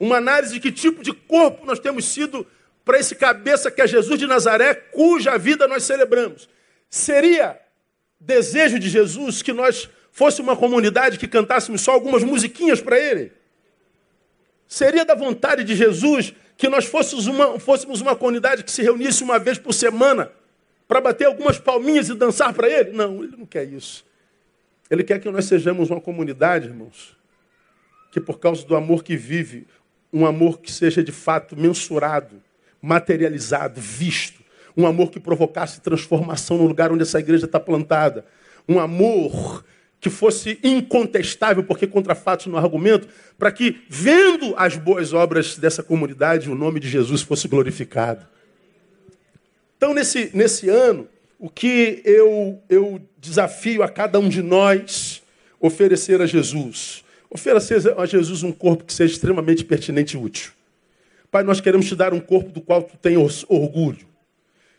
uma 0.00 0.16
análise 0.16 0.54
de 0.54 0.60
que 0.60 0.72
tipo 0.72 1.02
de 1.02 1.12
corpo 1.12 1.66
nós 1.66 1.78
temos 1.78 2.06
sido 2.06 2.46
para 2.84 2.98
esse 2.98 3.14
cabeça 3.14 3.70
que 3.70 3.82
é 3.82 3.86
Jesus 3.86 4.18
de 4.18 4.26
Nazaré, 4.26 4.74
cuja 4.74 5.36
vida 5.36 5.68
nós 5.68 5.84
celebramos. 5.84 6.48
Seria 6.88 7.60
desejo 8.18 8.78
de 8.78 8.88
Jesus 8.88 9.42
que 9.42 9.52
nós 9.52 9.88
fosse 10.10 10.40
uma 10.40 10.56
comunidade 10.56 11.18
que 11.18 11.28
cantássemos 11.28 11.82
só 11.82 11.92
algumas 11.92 12.24
musiquinhas 12.24 12.80
para 12.80 12.98
ele? 12.98 13.32
Seria 14.66 15.04
da 15.04 15.14
vontade 15.14 15.62
de 15.62 15.76
Jesus 15.76 16.32
que 16.56 16.68
nós 16.68 16.86
fôssemos 16.86 17.26
uma, 17.26 17.60
fôssemos 17.60 18.00
uma 18.00 18.16
comunidade 18.16 18.64
que 18.64 18.70
se 18.70 18.82
reunisse 18.82 19.22
uma 19.22 19.38
vez 19.38 19.58
por 19.58 19.72
semana 19.72 20.32
para 20.88 21.00
bater 21.00 21.26
algumas 21.26 21.58
palminhas 21.58 22.08
e 22.08 22.14
dançar 22.14 22.52
para 22.54 22.68
ele? 22.68 22.92
Não, 22.92 23.22
ele 23.22 23.36
não 23.36 23.46
quer 23.46 23.64
isso. 23.64 24.04
Ele 24.90 25.04
quer 25.04 25.20
que 25.20 25.30
nós 25.30 25.44
sejamos 25.44 25.90
uma 25.90 26.00
comunidade, 26.00 26.66
irmãos, 26.66 27.16
que 28.10 28.20
por 28.20 28.40
causa 28.40 28.66
do 28.66 28.74
amor 28.74 29.04
que 29.04 29.16
vive, 29.16 29.66
um 30.12 30.26
amor 30.26 30.60
que 30.60 30.72
seja 30.72 31.02
de 31.02 31.12
fato 31.12 31.56
mensurado, 31.56 32.42
materializado, 32.80 33.80
visto. 33.80 34.40
Um 34.76 34.86
amor 34.86 35.10
que 35.10 35.20
provocasse 35.20 35.80
transformação 35.80 36.58
no 36.58 36.66
lugar 36.66 36.92
onde 36.92 37.02
essa 37.02 37.18
igreja 37.18 37.46
está 37.46 37.60
plantada. 37.60 38.24
Um 38.68 38.78
amor 38.78 39.64
que 40.00 40.08
fosse 40.08 40.58
incontestável, 40.62 41.62
porque 41.62 41.86
contra 41.86 42.14
fatos 42.14 42.46
no 42.46 42.56
argumento, 42.56 43.06
para 43.38 43.52
que, 43.52 43.82
vendo 43.88 44.54
as 44.56 44.76
boas 44.76 45.12
obras 45.12 45.58
dessa 45.58 45.82
comunidade, 45.82 46.50
o 46.50 46.54
nome 46.54 46.80
de 46.80 46.88
Jesus 46.88 47.20
fosse 47.20 47.46
glorificado. 47.46 48.26
Então, 49.76 49.92
nesse, 49.92 50.30
nesse 50.32 50.68
ano, 50.68 51.06
o 51.38 51.50
que 51.50 52.00
eu, 52.04 52.62
eu 52.68 53.00
desafio 53.18 53.82
a 53.82 53.88
cada 53.88 54.18
um 54.18 54.28
de 54.28 54.42
nós 54.42 55.22
oferecer 55.60 56.20
a 56.22 56.26
Jesus? 56.26 57.04
Oferecer 57.30 57.96
a 57.96 58.04
Jesus 58.04 58.42
um 58.42 58.50
corpo 58.50 58.84
que 58.84 58.92
seja 58.92 59.14
extremamente 59.14 59.64
pertinente 59.64 60.16
e 60.16 60.20
útil. 60.20 60.52
Pai, 61.30 61.44
nós 61.44 61.60
queremos 61.60 61.86
te 61.86 61.94
dar 61.94 62.12
um 62.12 62.18
corpo 62.18 62.50
do 62.50 62.60
qual 62.60 62.82
tu 62.82 62.96
tenhas 62.96 63.44
orgulho. 63.48 64.04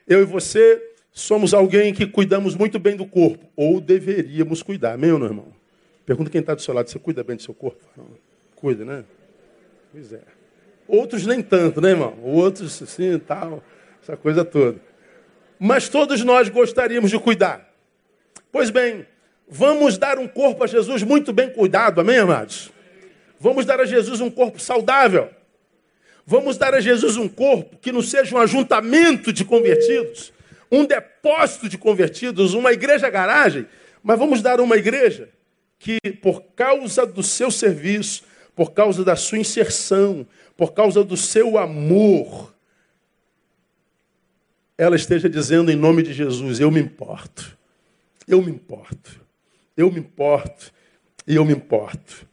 Eu 0.06 0.22
e 0.22 0.26
você 0.26 0.82
somos 1.14 1.54
alguém 1.54 1.94
que 1.94 2.06
cuidamos 2.06 2.56
muito 2.56 2.78
bem 2.78 2.98
do 2.98 3.06
corpo, 3.06 3.46
ou 3.56 3.80
deveríamos 3.80 4.62
cuidar, 4.62 4.94
amém 4.94 5.12
ou 5.12 5.20
não, 5.20 5.28
irmão? 5.28 5.48
Pergunta 6.06 6.30
quem 6.30 6.42
está 6.42 6.54
do 6.54 6.62
seu 6.62 6.74
lado, 6.74 6.90
você 6.90 7.00
cuida 7.00 7.24
bem 7.24 7.38
do 7.38 7.42
seu 7.42 7.54
corpo? 7.54 7.80
Não. 7.96 8.08
Cuida, 8.56 8.84
né? 8.84 9.06
Pois 9.92 10.12
é. 10.12 10.22
Outros 10.88 11.26
nem 11.26 11.42
tanto, 11.42 11.80
né, 11.80 11.92
irmão? 11.92 12.18
Outros, 12.22 12.82
assim, 12.82 13.18
tal, 13.20 13.64
essa 14.02 14.18
coisa 14.18 14.44
toda. 14.44 14.78
Mas 15.58 15.88
todos 15.88 16.22
nós 16.24 16.50
gostaríamos 16.50 17.12
de 17.12 17.20
cuidar. 17.20 17.72
Pois 18.52 18.70
bem, 18.70 19.06
Vamos 19.48 19.98
dar 19.98 20.18
um 20.18 20.28
corpo 20.28 20.64
a 20.64 20.68
Jesus 20.68 21.04
muito 21.04 21.34
bem 21.34 21.50
cuidado, 21.50 22.02
amém, 22.02 22.18
amados? 22.18 22.72
Vamos 23.40 23.66
dar 23.66 23.80
a 23.80 23.86
Jesus 23.86 24.22
um 24.22 24.30
corpo 24.30 24.60
saudável. 24.60 25.30
Vamos 26.26 26.58
dar 26.58 26.74
a 26.74 26.80
Jesus 26.80 27.18
um 27.18 27.28
corpo 27.28 27.78
que 27.78 27.92
não 27.92 28.02
seja 28.02 28.36
um 28.36 28.40
ajuntamento 28.40 29.34
de 29.34 29.44
convertidos, 29.44 30.32
um 30.72 30.86
depósito 30.86 31.68
de 31.68 31.78
convertidos, 31.78 32.54
uma 32.54 32.72
igreja 32.72 33.10
garagem, 33.10 33.66
mas 34.04 34.18
vamos 34.18 34.42
dar 34.42 34.62
uma 34.62 34.78
igreja 34.78 35.30
que, 35.78 35.98
por 36.22 36.44
causa 36.56 37.06
do 37.06 37.24
seu 37.24 37.50
serviço, 37.50 38.24
por 38.56 38.72
causa 38.72 39.04
da 39.04 39.16
sua 39.16 39.40
inserção, 39.40 40.26
por 40.56 40.74
causa 40.74 41.04
do 41.04 41.18
seu 41.18 41.58
amor, 41.58 42.54
ela 44.78 44.96
esteja 44.96 45.30
dizendo 45.30 45.72
em 45.72 45.76
nome 45.76 46.04
de 46.04 46.14
Jesus: 46.14 46.60
Eu 46.60 46.70
me 46.70 46.80
importo, 46.80 47.58
eu 48.28 48.42
me 48.42 48.52
importo, 48.52 49.20
eu 49.82 49.92
me 49.92 50.00
importo 50.00 50.72
e 51.28 51.36
eu 51.36 51.46
me 51.46 51.54
importo. 51.54 52.28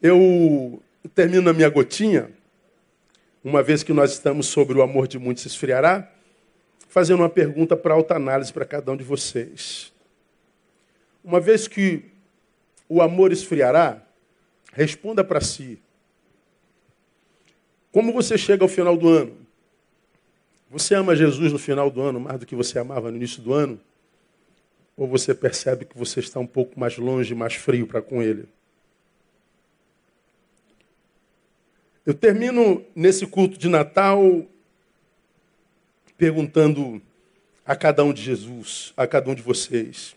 Eu 0.00 0.82
termino 1.14 1.48
a 1.48 1.52
minha 1.52 1.68
gotinha, 1.68 2.30
uma 3.42 3.62
vez 3.62 3.82
que 3.82 3.92
nós 3.92 4.12
estamos 4.12 4.46
sobre 4.46 4.78
o 4.78 4.82
amor 4.82 5.08
de 5.08 5.18
muitos 5.18 5.42
se 5.42 5.48
esfriará, 5.48 6.12
fazendo 6.88 7.20
uma 7.20 7.28
pergunta 7.28 7.76
para 7.76 7.94
alta 7.94 8.14
análise 8.14 8.52
para 8.52 8.64
cada 8.64 8.92
um 8.92 8.96
de 8.96 9.04
vocês. 9.04 9.92
Uma 11.24 11.40
vez 11.40 11.66
que 11.68 12.04
o 12.88 13.02
amor 13.02 13.32
esfriará, 13.32 14.02
responda 14.72 15.22
para 15.22 15.40
si. 15.40 15.78
Como 17.92 18.12
você 18.12 18.38
chega 18.38 18.64
ao 18.64 18.68
final 18.68 18.96
do 18.96 19.08
ano? 19.08 19.36
Você 20.70 20.94
ama 20.94 21.16
Jesus 21.16 21.52
no 21.52 21.58
final 21.58 21.90
do 21.90 22.00
ano 22.02 22.20
mais 22.20 22.38
do 22.38 22.46
que 22.46 22.54
você 22.54 22.78
amava 22.78 23.10
no 23.10 23.16
início 23.16 23.42
do 23.42 23.52
ano? 23.52 23.80
Ou 24.98 25.06
você 25.06 25.32
percebe 25.32 25.84
que 25.84 25.96
você 25.96 26.18
está 26.18 26.40
um 26.40 26.46
pouco 26.46 26.78
mais 26.78 26.98
longe, 26.98 27.32
mais 27.32 27.54
frio 27.54 27.86
para 27.86 28.02
com 28.02 28.20
Ele? 28.20 28.48
Eu 32.04 32.12
termino 32.12 32.84
nesse 32.96 33.24
culto 33.24 33.56
de 33.56 33.68
Natal 33.68 34.44
perguntando 36.16 37.00
a 37.64 37.76
cada 37.76 38.02
um 38.02 38.12
de 38.12 38.20
Jesus, 38.20 38.92
a 38.96 39.06
cada 39.06 39.30
um 39.30 39.36
de 39.36 39.42
vocês. 39.42 40.16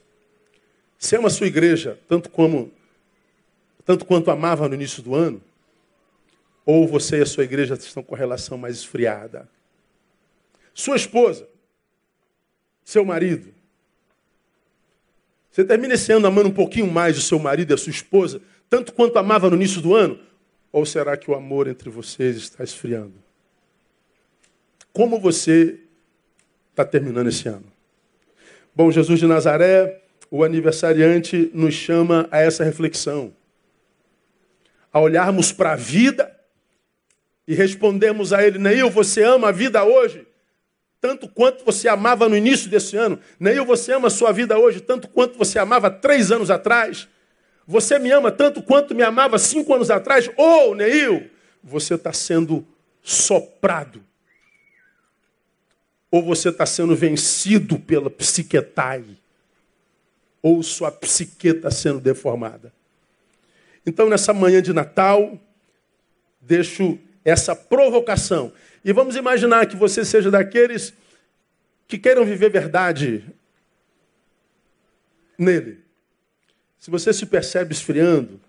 Se 0.97 1.15
ama 1.15 1.27
a 1.27 1.31
sua 1.31 1.45
igreja 1.45 1.99
tanto 2.07 2.31
como 2.31 2.71
tanto 3.85 4.03
quanto 4.03 4.31
amava 4.31 4.67
no 4.67 4.73
início 4.73 5.03
do 5.03 5.13
ano? 5.13 5.39
Ou 6.65 6.87
você 6.87 7.19
e 7.19 7.21
a 7.21 7.25
sua 7.27 7.43
igreja 7.43 7.75
estão 7.75 8.01
com 8.01 8.15
relação 8.15 8.57
mais 8.57 8.77
esfriada? 8.77 9.47
Sua 10.73 10.95
esposa, 10.95 11.47
seu 12.83 13.05
marido. 13.05 13.60
Você 15.51 15.65
termina 15.65 15.95
esse 15.95 16.11
ano 16.13 16.25
amando 16.25 16.47
um 16.47 16.53
pouquinho 16.53 16.89
mais 16.89 17.17
o 17.17 17.21
seu 17.21 17.37
marido 17.37 17.71
e 17.71 17.73
a 17.73 17.77
sua 17.77 17.91
esposa, 17.91 18.41
tanto 18.69 18.93
quanto 18.93 19.19
amava 19.19 19.49
no 19.49 19.57
início 19.57 19.81
do 19.81 19.93
ano? 19.93 20.17
Ou 20.71 20.85
será 20.85 21.17
que 21.17 21.29
o 21.29 21.35
amor 21.35 21.67
entre 21.67 21.89
vocês 21.89 22.37
está 22.37 22.63
esfriando? 22.63 23.13
Como 24.93 25.19
você 25.19 25.77
está 26.69 26.85
terminando 26.85 27.27
esse 27.27 27.49
ano? 27.49 27.65
Bom, 28.73 28.89
Jesus 28.89 29.19
de 29.19 29.27
Nazaré, 29.27 30.01
o 30.29 30.45
aniversariante, 30.45 31.51
nos 31.53 31.73
chama 31.73 32.29
a 32.31 32.39
essa 32.39 32.63
reflexão. 32.63 33.33
A 34.93 35.01
olharmos 35.01 35.51
para 35.51 35.73
a 35.73 35.75
vida 35.75 36.33
e 37.45 37.53
respondermos 37.53 38.31
a 38.31 38.45
Ele, 38.45 38.57
Neil, 38.57 38.89
você 38.89 39.23
ama 39.23 39.49
a 39.49 39.51
vida 39.51 39.83
hoje? 39.83 40.25
Tanto 41.01 41.27
quanto 41.27 41.65
você 41.65 41.87
amava 41.87 42.29
no 42.29 42.37
início 42.37 42.69
desse 42.69 42.95
ano. 42.95 43.19
Neil, 43.39 43.65
você 43.65 43.91
ama 43.91 44.07
a 44.07 44.11
sua 44.11 44.31
vida 44.31 44.59
hoje 44.59 44.79
tanto 44.79 45.07
quanto 45.07 45.35
você 45.35 45.57
amava 45.57 45.89
três 45.89 46.31
anos 46.31 46.51
atrás. 46.51 47.07
Você 47.65 47.97
me 47.97 48.11
ama 48.11 48.31
tanto 48.31 48.61
quanto 48.61 48.93
me 48.93 49.01
amava 49.01 49.39
cinco 49.39 49.73
anos 49.73 49.89
atrás? 49.89 50.29
Ou, 50.37 50.71
oh, 50.71 50.75
Neil, 50.75 51.27
você 51.63 51.95
está 51.95 52.13
sendo 52.13 52.65
soprado. 53.01 54.03
Ou 56.11 56.21
você 56.21 56.49
está 56.49 56.67
sendo 56.67 56.95
vencido 56.95 57.79
pela 57.79 58.09
psiquetai. 58.09 59.03
Ou 60.39 60.61
sua 60.61 60.91
psique 60.91 61.47
está 61.47 61.71
sendo 61.71 61.99
deformada. 61.99 62.71
Então, 63.85 64.07
nessa 64.07 64.33
manhã 64.33 64.61
de 64.61 64.71
Natal, 64.71 65.39
deixo 66.39 66.99
essa 67.25 67.55
provocação. 67.55 68.51
E 68.83 68.91
vamos 68.91 69.15
imaginar 69.15 69.67
que 69.67 69.75
você 69.75 70.03
seja 70.03 70.31
daqueles 70.31 70.93
que 71.87 71.97
queiram 71.97 72.25
viver 72.25 72.49
verdade 72.49 73.25
nele. 75.37 75.83
Se 76.79 76.89
você 76.89 77.13
se 77.13 77.25
percebe 77.25 77.73
esfriando, 77.73 78.39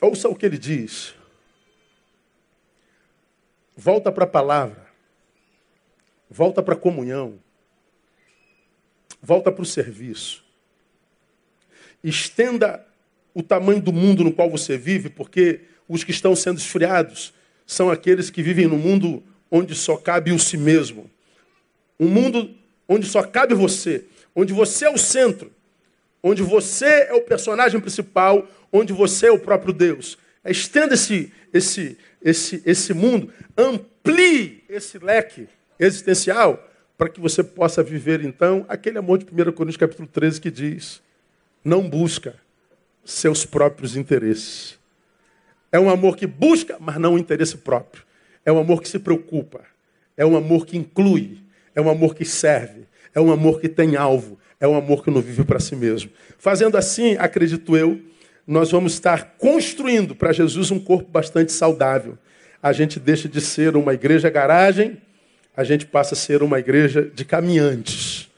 ouça 0.00 0.28
o 0.28 0.34
que 0.34 0.46
ele 0.46 0.58
diz. 0.58 1.14
Volta 3.76 4.10
para 4.10 4.24
a 4.24 4.28
palavra. 4.28 4.86
Volta 6.28 6.62
para 6.62 6.74
a 6.74 6.78
comunhão. 6.78 7.38
Volta 9.22 9.52
para 9.52 9.62
o 9.62 9.66
serviço. 9.66 10.44
Estenda 12.02 12.86
o 13.34 13.42
tamanho 13.42 13.82
do 13.82 13.92
mundo 13.92 14.24
no 14.24 14.32
qual 14.32 14.48
você 14.48 14.78
vive, 14.78 15.10
porque 15.10 15.66
os 15.88 16.04
que 16.04 16.10
estão 16.10 16.34
sendo 16.34 16.58
esfriados 16.58 17.32
são 17.66 17.90
aqueles 17.90 18.30
que 18.30 18.42
vivem 18.42 18.66
no 18.66 18.76
mundo 18.76 19.22
onde 19.50 19.74
só 19.74 19.96
cabe 19.96 20.32
o 20.32 20.38
si 20.38 20.56
mesmo. 20.56 21.10
Um 21.98 22.08
mundo 22.08 22.54
onde 22.88 23.06
só 23.06 23.22
cabe 23.22 23.54
você 23.54 24.04
onde 24.36 24.52
você 24.52 24.84
é 24.84 24.90
o 24.90 24.98
centro, 24.98 25.50
onde 26.22 26.42
você 26.42 27.06
é 27.08 27.14
o 27.14 27.22
personagem 27.22 27.80
principal, 27.80 28.46
onde 28.70 28.92
você 28.92 29.28
é 29.28 29.32
o 29.32 29.38
próprio 29.38 29.72
Deus. 29.72 30.18
Estenda 30.44 30.94
esse, 30.94 31.32
esse, 31.52 31.96
esse, 32.22 32.62
esse 32.66 32.92
mundo, 32.92 33.32
amplie 33.56 34.62
esse 34.68 34.98
leque 34.98 35.48
existencial 35.80 36.62
para 36.98 37.08
que 37.08 37.18
você 37.18 37.42
possa 37.42 37.82
viver, 37.82 38.22
então, 38.22 38.64
aquele 38.68 38.98
amor 38.98 39.18
de 39.18 39.24
1 39.24 39.52
Coríntios 39.52 39.76
capítulo 39.76 40.06
13 40.06 40.40
que 40.40 40.50
diz: 40.50 41.02
não 41.64 41.88
busca 41.88 42.36
seus 43.04 43.44
próprios 43.44 43.96
interesses. 43.96 44.78
É 45.70 45.78
um 45.78 45.90
amor 45.90 46.16
que 46.16 46.26
busca, 46.26 46.76
mas 46.80 46.96
não 46.96 47.14
o 47.14 47.18
interesse 47.18 47.56
próprio. 47.56 48.02
É 48.44 48.52
um 48.52 48.58
amor 48.58 48.80
que 48.80 48.88
se 48.88 48.98
preocupa. 48.98 49.60
É 50.16 50.24
um 50.24 50.36
amor 50.36 50.66
que 50.66 50.76
inclui. 50.76 51.38
É 51.74 51.80
um 51.80 51.90
amor 51.90 52.14
que 52.14 52.24
serve. 52.24 52.86
É 53.14 53.20
um 53.20 53.30
amor 53.30 53.60
que 53.60 53.68
tem 53.68 53.96
alvo. 53.96 54.38
É 54.60 54.66
um 54.66 54.76
amor 54.76 55.04
que 55.04 55.10
não 55.10 55.20
vive 55.20 55.44
para 55.44 55.60
si 55.60 55.76
mesmo. 55.76 56.10
Fazendo 56.38 56.76
assim, 56.76 57.16
acredito 57.18 57.76
eu, 57.76 58.00
nós 58.46 58.70
vamos 58.70 58.92
estar 58.94 59.34
construindo 59.38 60.14
para 60.14 60.32
Jesus 60.32 60.70
um 60.70 60.78
corpo 60.78 61.10
bastante 61.10 61.52
saudável. 61.52 62.16
A 62.62 62.72
gente 62.72 62.98
deixa 62.98 63.28
de 63.28 63.40
ser 63.40 63.76
uma 63.76 63.92
igreja 63.92 64.30
garagem, 64.30 64.98
a 65.56 65.64
gente 65.64 65.86
passa 65.86 66.14
a 66.14 66.16
ser 66.16 66.42
uma 66.42 66.58
igreja 66.58 67.02
de 67.02 67.24
caminhantes. 67.24 68.30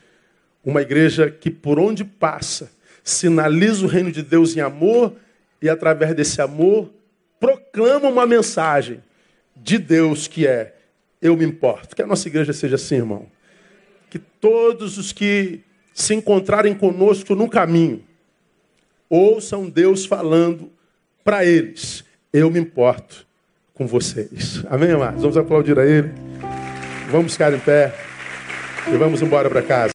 Uma 0.64 0.82
igreja 0.82 1.30
que 1.30 1.50
por 1.50 1.78
onde 1.78 2.04
passa 2.04 2.70
sinaliza 3.04 3.84
o 3.84 3.88
reino 3.88 4.12
de 4.12 4.22
Deus 4.22 4.56
em 4.56 4.60
amor 4.60 5.14
e 5.62 5.68
através 5.68 6.14
desse 6.14 6.40
amor 6.42 6.90
proclama 7.72 8.08
uma 8.08 8.26
mensagem 8.26 9.02
de 9.56 9.78
Deus 9.78 10.26
que 10.26 10.46
é 10.46 10.74
eu 11.20 11.36
me 11.36 11.44
importo. 11.44 11.94
Que 11.94 12.02
a 12.02 12.06
nossa 12.06 12.28
igreja 12.28 12.52
seja 12.52 12.76
assim, 12.76 12.96
irmão 12.96 13.26
que 14.10 14.18
todos 14.18 14.98
os 14.98 15.12
que 15.12 15.60
se 15.92 16.14
encontrarem 16.14 16.74
conosco 16.74 17.34
no 17.34 17.48
caminho 17.48 18.02
ouçam 19.08 19.68
Deus 19.68 20.04
falando 20.04 20.70
para 21.24 21.44
eles: 21.44 22.04
Eu 22.32 22.50
me 22.50 22.58
importo 22.58 23.26
com 23.74 23.86
vocês. 23.86 24.64
Amém, 24.68 24.90
amados? 24.90 25.20
Vamos 25.20 25.36
aplaudir 25.36 25.78
a 25.78 25.86
Ele. 25.86 26.10
Vamos 27.10 27.32
ficar 27.32 27.52
em 27.52 27.58
pé 27.58 27.94
e 28.92 28.96
vamos 28.96 29.22
embora 29.22 29.48
para 29.48 29.62
casa. 29.62 29.92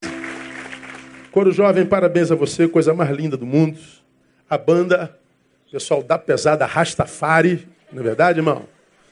Coro 1.31 1.51
jovem, 1.51 1.85
parabéns 1.85 2.31
a 2.31 2.35
você, 2.35 2.67
coisa 2.67 2.93
mais 2.93 3.09
linda 3.15 3.35
do 3.35 3.45
mundo. 3.45 3.79
A 4.49 4.57
banda, 4.57 5.17
pessoal 5.73 6.03
da 6.03 6.19
pesada 6.19 6.67
Rastafari, 6.67 7.67
não 7.91 8.01
é 8.01 8.03
verdade, 8.03 8.37
irmão? 8.37 8.61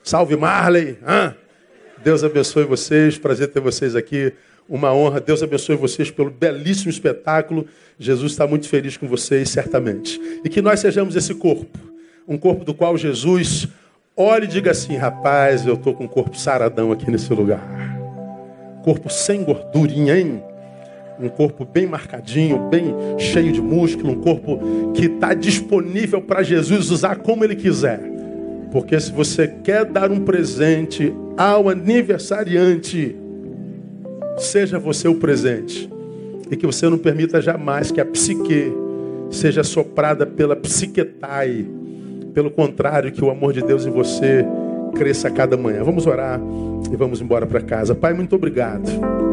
Salve 0.04 0.36
Marley. 0.36 0.96
Hã? 1.04 1.36
Deus 2.04 2.24
abençoe 2.24 2.66
vocês, 2.66 3.18
prazer 3.18 3.48
ter 3.48 3.60
vocês 3.60 3.96
aqui 3.96 4.32
uma 4.70 4.94
honra. 4.94 5.20
Deus 5.20 5.42
abençoe 5.42 5.76
vocês 5.76 6.12
pelo 6.12 6.30
belíssimo 6.30 6.92
espetáculo. 6.92 7.66
Jesus 7.98 8.34
está 8.34 8.46
muito 8.46 8.70
feliz 8.70 8.96
com 8.96 9.08
vocês, 9.08 9.50
certamente. 9.50 10.22
E 10.46 10.50
que 10.50 10.62
nós 10.62 10.80
sejamos 10.80 11.16
esse 11.16 11.34
corpo, 11.34 11.80
um 12.28 12.38
corpo 12.38 12.64
do 12.64 12.76
qual 12.76 12.96
Jesus 12.96 13.68
olhe 14.16 14.46
e 14.46 14.48
diga 14.48 14.70
assim: 14.70 14.96
rapaz, 14.96 15.66
eu 15.66 15.74
estou 15.74 15.96
com 15.96 16.04
um 16.04 16.08
corpo 16.08 16.38
saradão 16.38 16.92
aqui 16.92 17.10
nesse 17.10 17.34
lugar. 17.34 17.60
Corpo 18.84 19.10
sem 19.10 19.44
gordurinha, 19.44 20.16
hein? 20.16 20.44
Um 21.22 21.30
corpo 21.30 21.66
bem 21.66 21.86
marcadinho, 21.86 22.70
bem 22.70 22.96
cheio 23.18 23.52
de 23.52 23.62
músculo, 23.62 24.14
um 24.14 24.22
corpo 24.22 24.60
que 24.94 25.06
está 25.06 25.34
disponível 25.34 26.22
para 26.22 26.42
Jesus 26.42 26.90
usar 26.90 27.18
como 27.18 27.44
ele 27.44 27.56
quiser. 27.56 28.02
Porque 28.72 29.00
se 29.00 29.12
você 29.12 29.48
quer 29.48 29.86
dar 29.86 30.12
um 30.12 30.22
presente 30.22 31.14
ao 31.38 31.70
aniversariante, 31.70 33.16
Seja 34.38 34.80
você 34.80 35.08
o 35.08 35.16
presente. 35.16 35.90
E 36.50 36.56
que 36.56 36.66
você 36.66 36.90
não 36.90 36.98
permita 36.98 37.42
jamais 37.42 37.92
que 37.92 38.02
a 38.02 38.06
psique 38.06 38.74
seja 39.30 39.64
soprada 39.64 40.26
pela 40.26 40.56
psiquetai. 40.56 41.66
Pelo 42.34 42.50
contrário, 42.50 43.12
que 43.12 43.24
o 43.24 43.30
amor 43.30 43.54
de 43.54 43.62
Deus 43.62 43.86
em 43.86 43.92
você 43.92 44.46
cresça 44.96 45.28
a 45.28 45.32
cada 45.32 45.56
manhã. 45.56 45.84
Vamos 45.84 46.08
orar 46.08 46.42
e 46.92 46.96
vamos 46.96 47.22
embora 47.22 47.46
para 47.46 47.62
casa. 47.62 47.94
Pai, 47.94 48.14
muito 48.14 48.36
obrigado 48.36 49.31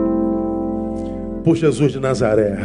por 1.48 1.56
Jesus 1.56 1.92
de 1.92 1.98
Nazaré. 1.98 2.58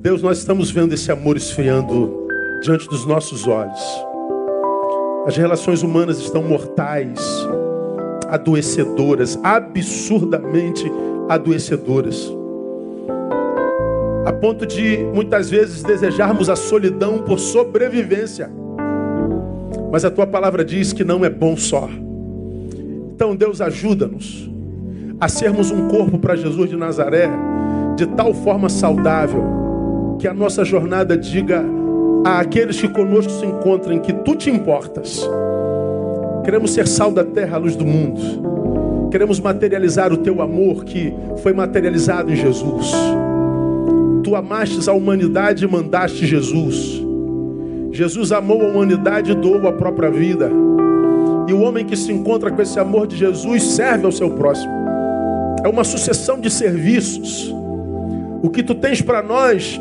Deus, 0.00 0.22
nós 0.22 0.38
estamos 0.38 0.70
vendo 0.70 0.92
esse 0.92 1.10
amor 1.10 1.36
esfriando 1.36 2.28
diante 2.62 2.88
dos 2.88 3.04
nossos 3.04 3.48
olhos. 3.48 3.80
As 5.26 5.36
relações 5.36 5.82
humanas 5.82 6.20
estão 6.20 6.40
mortais, 6.40 7.18
adoecedoras, 8.28 9.36
absurdamente 9.42 10.88
adoecedoras. 11.28 12.32
A 14.24 14.32
ponto 14.32 14.64
de 14.64 14.98
muitas 15.12 15.50
vezes 15.50 15.82
desejarmos 15.82 16.48
a 16.48 16.54
solidão 16.54 17.24
por 17.24 17.40
sobrevivência. 17.40 18.48
Mas 19.90 20.04
a 20.04 20.10
tua 20.12 20.28
palavra 20.28 20.64
diz 20.64 20.92
que 20.92 21.02
não 21.02 21.24
é 21.24 21.28
bom 21.28 21.56
só. 21.56 21.90
Então, 23.12 23.34
Deus, 23.34 23.60
ajuda-nos 23.60 24.49
a 25.20 25.28
sermos 25.28 25.70
um 25.70 25.88
corpo 25.88 26.18
para 26.18 26.34
Jesus 26.34 26.70
de 26.70 26.76
Nazaré 26.76 27.28
de 27.96 28.06
tal 28.06 28.32
forma 28.32 28.70
saudável 28.70 30.16
que 30.18 30.26
a 30.26 30.32
nossa 30.32 30.64
jornada 30.64 31.16
diga 31.16 31.62
àqueles 32.24 32.80
que 32.80 32.88
conosco 32.88 33.32
se 33.32 33.44
encontram 33.44 33.98
que 33.98 34.12
tu 34.12 34.34
te 34.34 34.50
importas. 34.50 35.28
Queremos 36.44 36.72
ser 36.72 36.86
sal 36.86 37.10
da 37.10 37.24
terra, 37.24 37.56
a 37.56 37.58
luz 37.58 37.76
do 37.76 37.84
mundo. 37.84 39.08
Queremos 39.10 39.38
materializar 39.40 40.12
o 40.12 40.16
teu 40.16 40.40
amor 40.40 40.84
que 40.84 41.12
foi 41.42 41.52
materializado 41.52 42.32
em 42.32 42.36
Jesus. 42.36 42.92
Tu 44.22 44.34
amastes 44.34 44.88
a 44.88 44.92
humanidade 44.92 45.64
e 45.64 45.68
mandaste 45.68 46.26
Jesus. 46.26 47.02
Jesus 47.92 48.32
amou 48.32 48.62
a 48.62 48.68
humanidade 48.68 49.32
e 49.32 49.34
doou 49.34 49.66
a 49.66 49.72
própria 49.72 50.10
vida. 50.10 50.50
E 51.48 51.52
o 51.52 51.60
homem 51.60 51.84
que 51.84 51.96
se 51.96 52.12
encontra 52.12 52.50
com 52.50 52.62
esse 52.62 52.78
amor 52.78 53.06
de 53.06 53.16
Jesus 53.16 53.62
serve 53.62 54.06
ao 54.06 54.12
seu 54.12 54.30
próximo. 54.30 54.79
É 55.64 55.68
uma 55.68 55.84
sucessão 55.84 56.40
de 56.40 56.50
serviços. 56.50 57.54
O 58.42 58.48
que 58.48 58.62
tu 58.62 58.74
tens 58.74 59.02
para 59.02 59.22
nós 59.22 59.78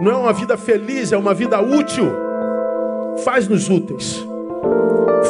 não 0.00 0.12
é 0.12 0.16
uma 0.16 0.32
vida 0.32 0.56
feliz, 0.56 1.12
é 1.12 1.16
uma 1.16 1.34
vida 1.34 1.60
útil. 1.60 2.06
Faz-nos 3.24 3.68
úteis. 3.68 4.24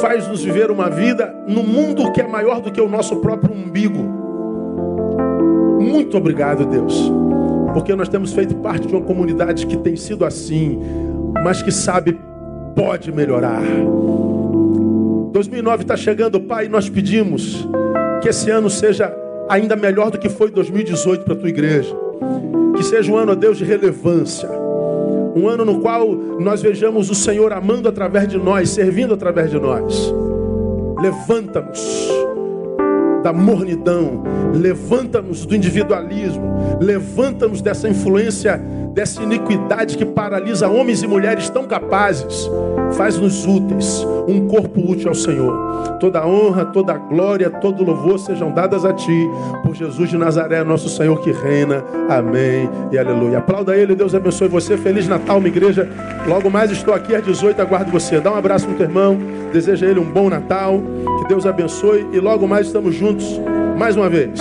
Faz-nos 0.00 0.44
viver 0.44 0.70
uma 0.70 0.90
vida 0.90 1.34
no 1.46 1.62
mundo 1.62 2.12
que 2.12 2.20
é 2.20 2.26
maior 2.26 2.60
do 2.60 2.70
que 2.70 2.80
o 2.80 2.88
nosso 2.88 3.16
próprio 3.16 3.54
umbigo. 3.54 3.98
Muito 5.80 6.16
obrigado, 6.16 6.66
Deus, 6.66 7.10
porque 7.72 7.94
nós 7.94 8.08
temos 8.08 8.32
feito 8.32 8.54
parte 8.56 8.86
de 8.86 8.94
uma 8.94 9.04
comunidade 9.04 9.66
que 9.66 9.76
tem 9.76 9.96
sido 9.96 10.24
assim, 10.24 10.78
mas 11.42 11.62
que 11.62 11.72
sabe 11.72 12.18
pode 12.74 13.10
melhorar. 13.10 13.62
2009 15.32 15.82
está 15.82 15.96
chegando, 15.96 16.40
Pai, 16.40 16.68
nós 16.68 16.88
pedimos 16.88 17.66
que 18.20 18.28
esse 18.28 18.50
ano 18.50 18.68
seja 18.68 19.14
ainda 19.48 19.76
melhor 19.76 20.10
do 20.10 20.18
que 20.18 20.28
foi 20.28 20.50
2018 20.50 21.24
para 21.24 21.34
a 21.34 21.36
tua 21.36 21.48
igreja. 21.48 21.94
Que 22.76 22.82
seja 22.82 23.10
um 23.12 23.16
ano, 23.16 23.32
ó 23.32 23.34
Deus, 23.34 23.58
de 23.58 23.64
relevância. 23.64 24.48
Um 25.34 25.48
ano 25.48 25.64
no 25.64 25.80
qual 25.80 26.14
nós 26.14 26.62
vejamos 26.62 27.10
o 27.10 27.14
Senhor 27.14 27.52
amando 27.52 27.88
através 27.88 28.28
de 28.28 28.38
nós, 28.38 28.70
servindo 28.70 29.14
através 29.14 29.50
de 29.50 29.58
nós. 29.58 30.12
Levanta-nos 31.00 32.08
da 33.22 33.32
mornidão, 33.32 34.22
levanta-nos 34.54 35.44
do 35.44 35.54
individualismo, 35.54 36.78
levanta-nos 36.80 37.60
dessa 37.60 37.88
influência 37.88 38.60
dessa 38.92 39.22
iniquidade 39.22 39.96
que 39.96 40.04
paralisa 40.04 40.68
homens 40.68 41.02
e 41.02 41.06
mulheres 41.06 41.48
tão 41.48 41.64
capazes. 41.64 42.50
Faz-nos 42.92 43.46
úteis, 43.46 44.06
um 44.26 44.46
corpo 44.48 44.80
útil 44.90 45.08
ao 45.08 45.14
Senhor. 45.14 45.98
Toda 46.00 46.26
honra, 46.26 46.64
toda 46.64 46.94
glória, 46.94 47.50
todo 47.50 47.84
louvor 47.84 48.18
sejam 48.18 48.50
dadas 48.50 48.84
a 48.84 48.92
Ti, 48.92 49.28
por 49.62 49.74
Jesus 49.74 50.10
de 50.10 50.16
Nazaré, 50.16 50.64
nosso 50.64 50.88
Senhor 50.88 51.20
que 51.20 51.30
reina. 51.30 51.84
Amém 52.08 52.68
e 52.90 52.98
aleluia. 52.98 53.38
Aplauda 53.38 53.76
Ele, 53.76 53.94
Deus 53.94 54.14
abençoe 54.14 54.48
você. 54.48 54.76
Feliz 54.76 55.06
Natal, 55.06 55.38
minha 55.40 55.54
igreja. 55.54 55.88
Logo 56.26 56.50
mais 56.50 56.70
estou 56.70 56.94
aqui 56.94 57.14
às 57.14 57.24
18, 57.24 57.60
aguardo 57.60 57.90
você. 57.90 58.20
Dá 58.20 58.32
um 58.32 58.36
abraço 58.36 58.68
no 58.68 58.74
teu 58.74 58.86
irmão, 58.86 59.18
deseja 59.52 59.86
ele 59.86 60.00
um 60.00 60.10
bom 60.10 60.28
Natal, 60.28 60.80
que 61.20 61.28
Deus 61.28 61.46
abençoe 61.46 62.06
e 62.12 62.18
logo 62.18 62.46
mais 62.46 62.66
estamos 62.66 62.94
juntos 62.94 63.40
mais 63.78 63.96
uma 63.96 64.08
vez. 64.08 64.40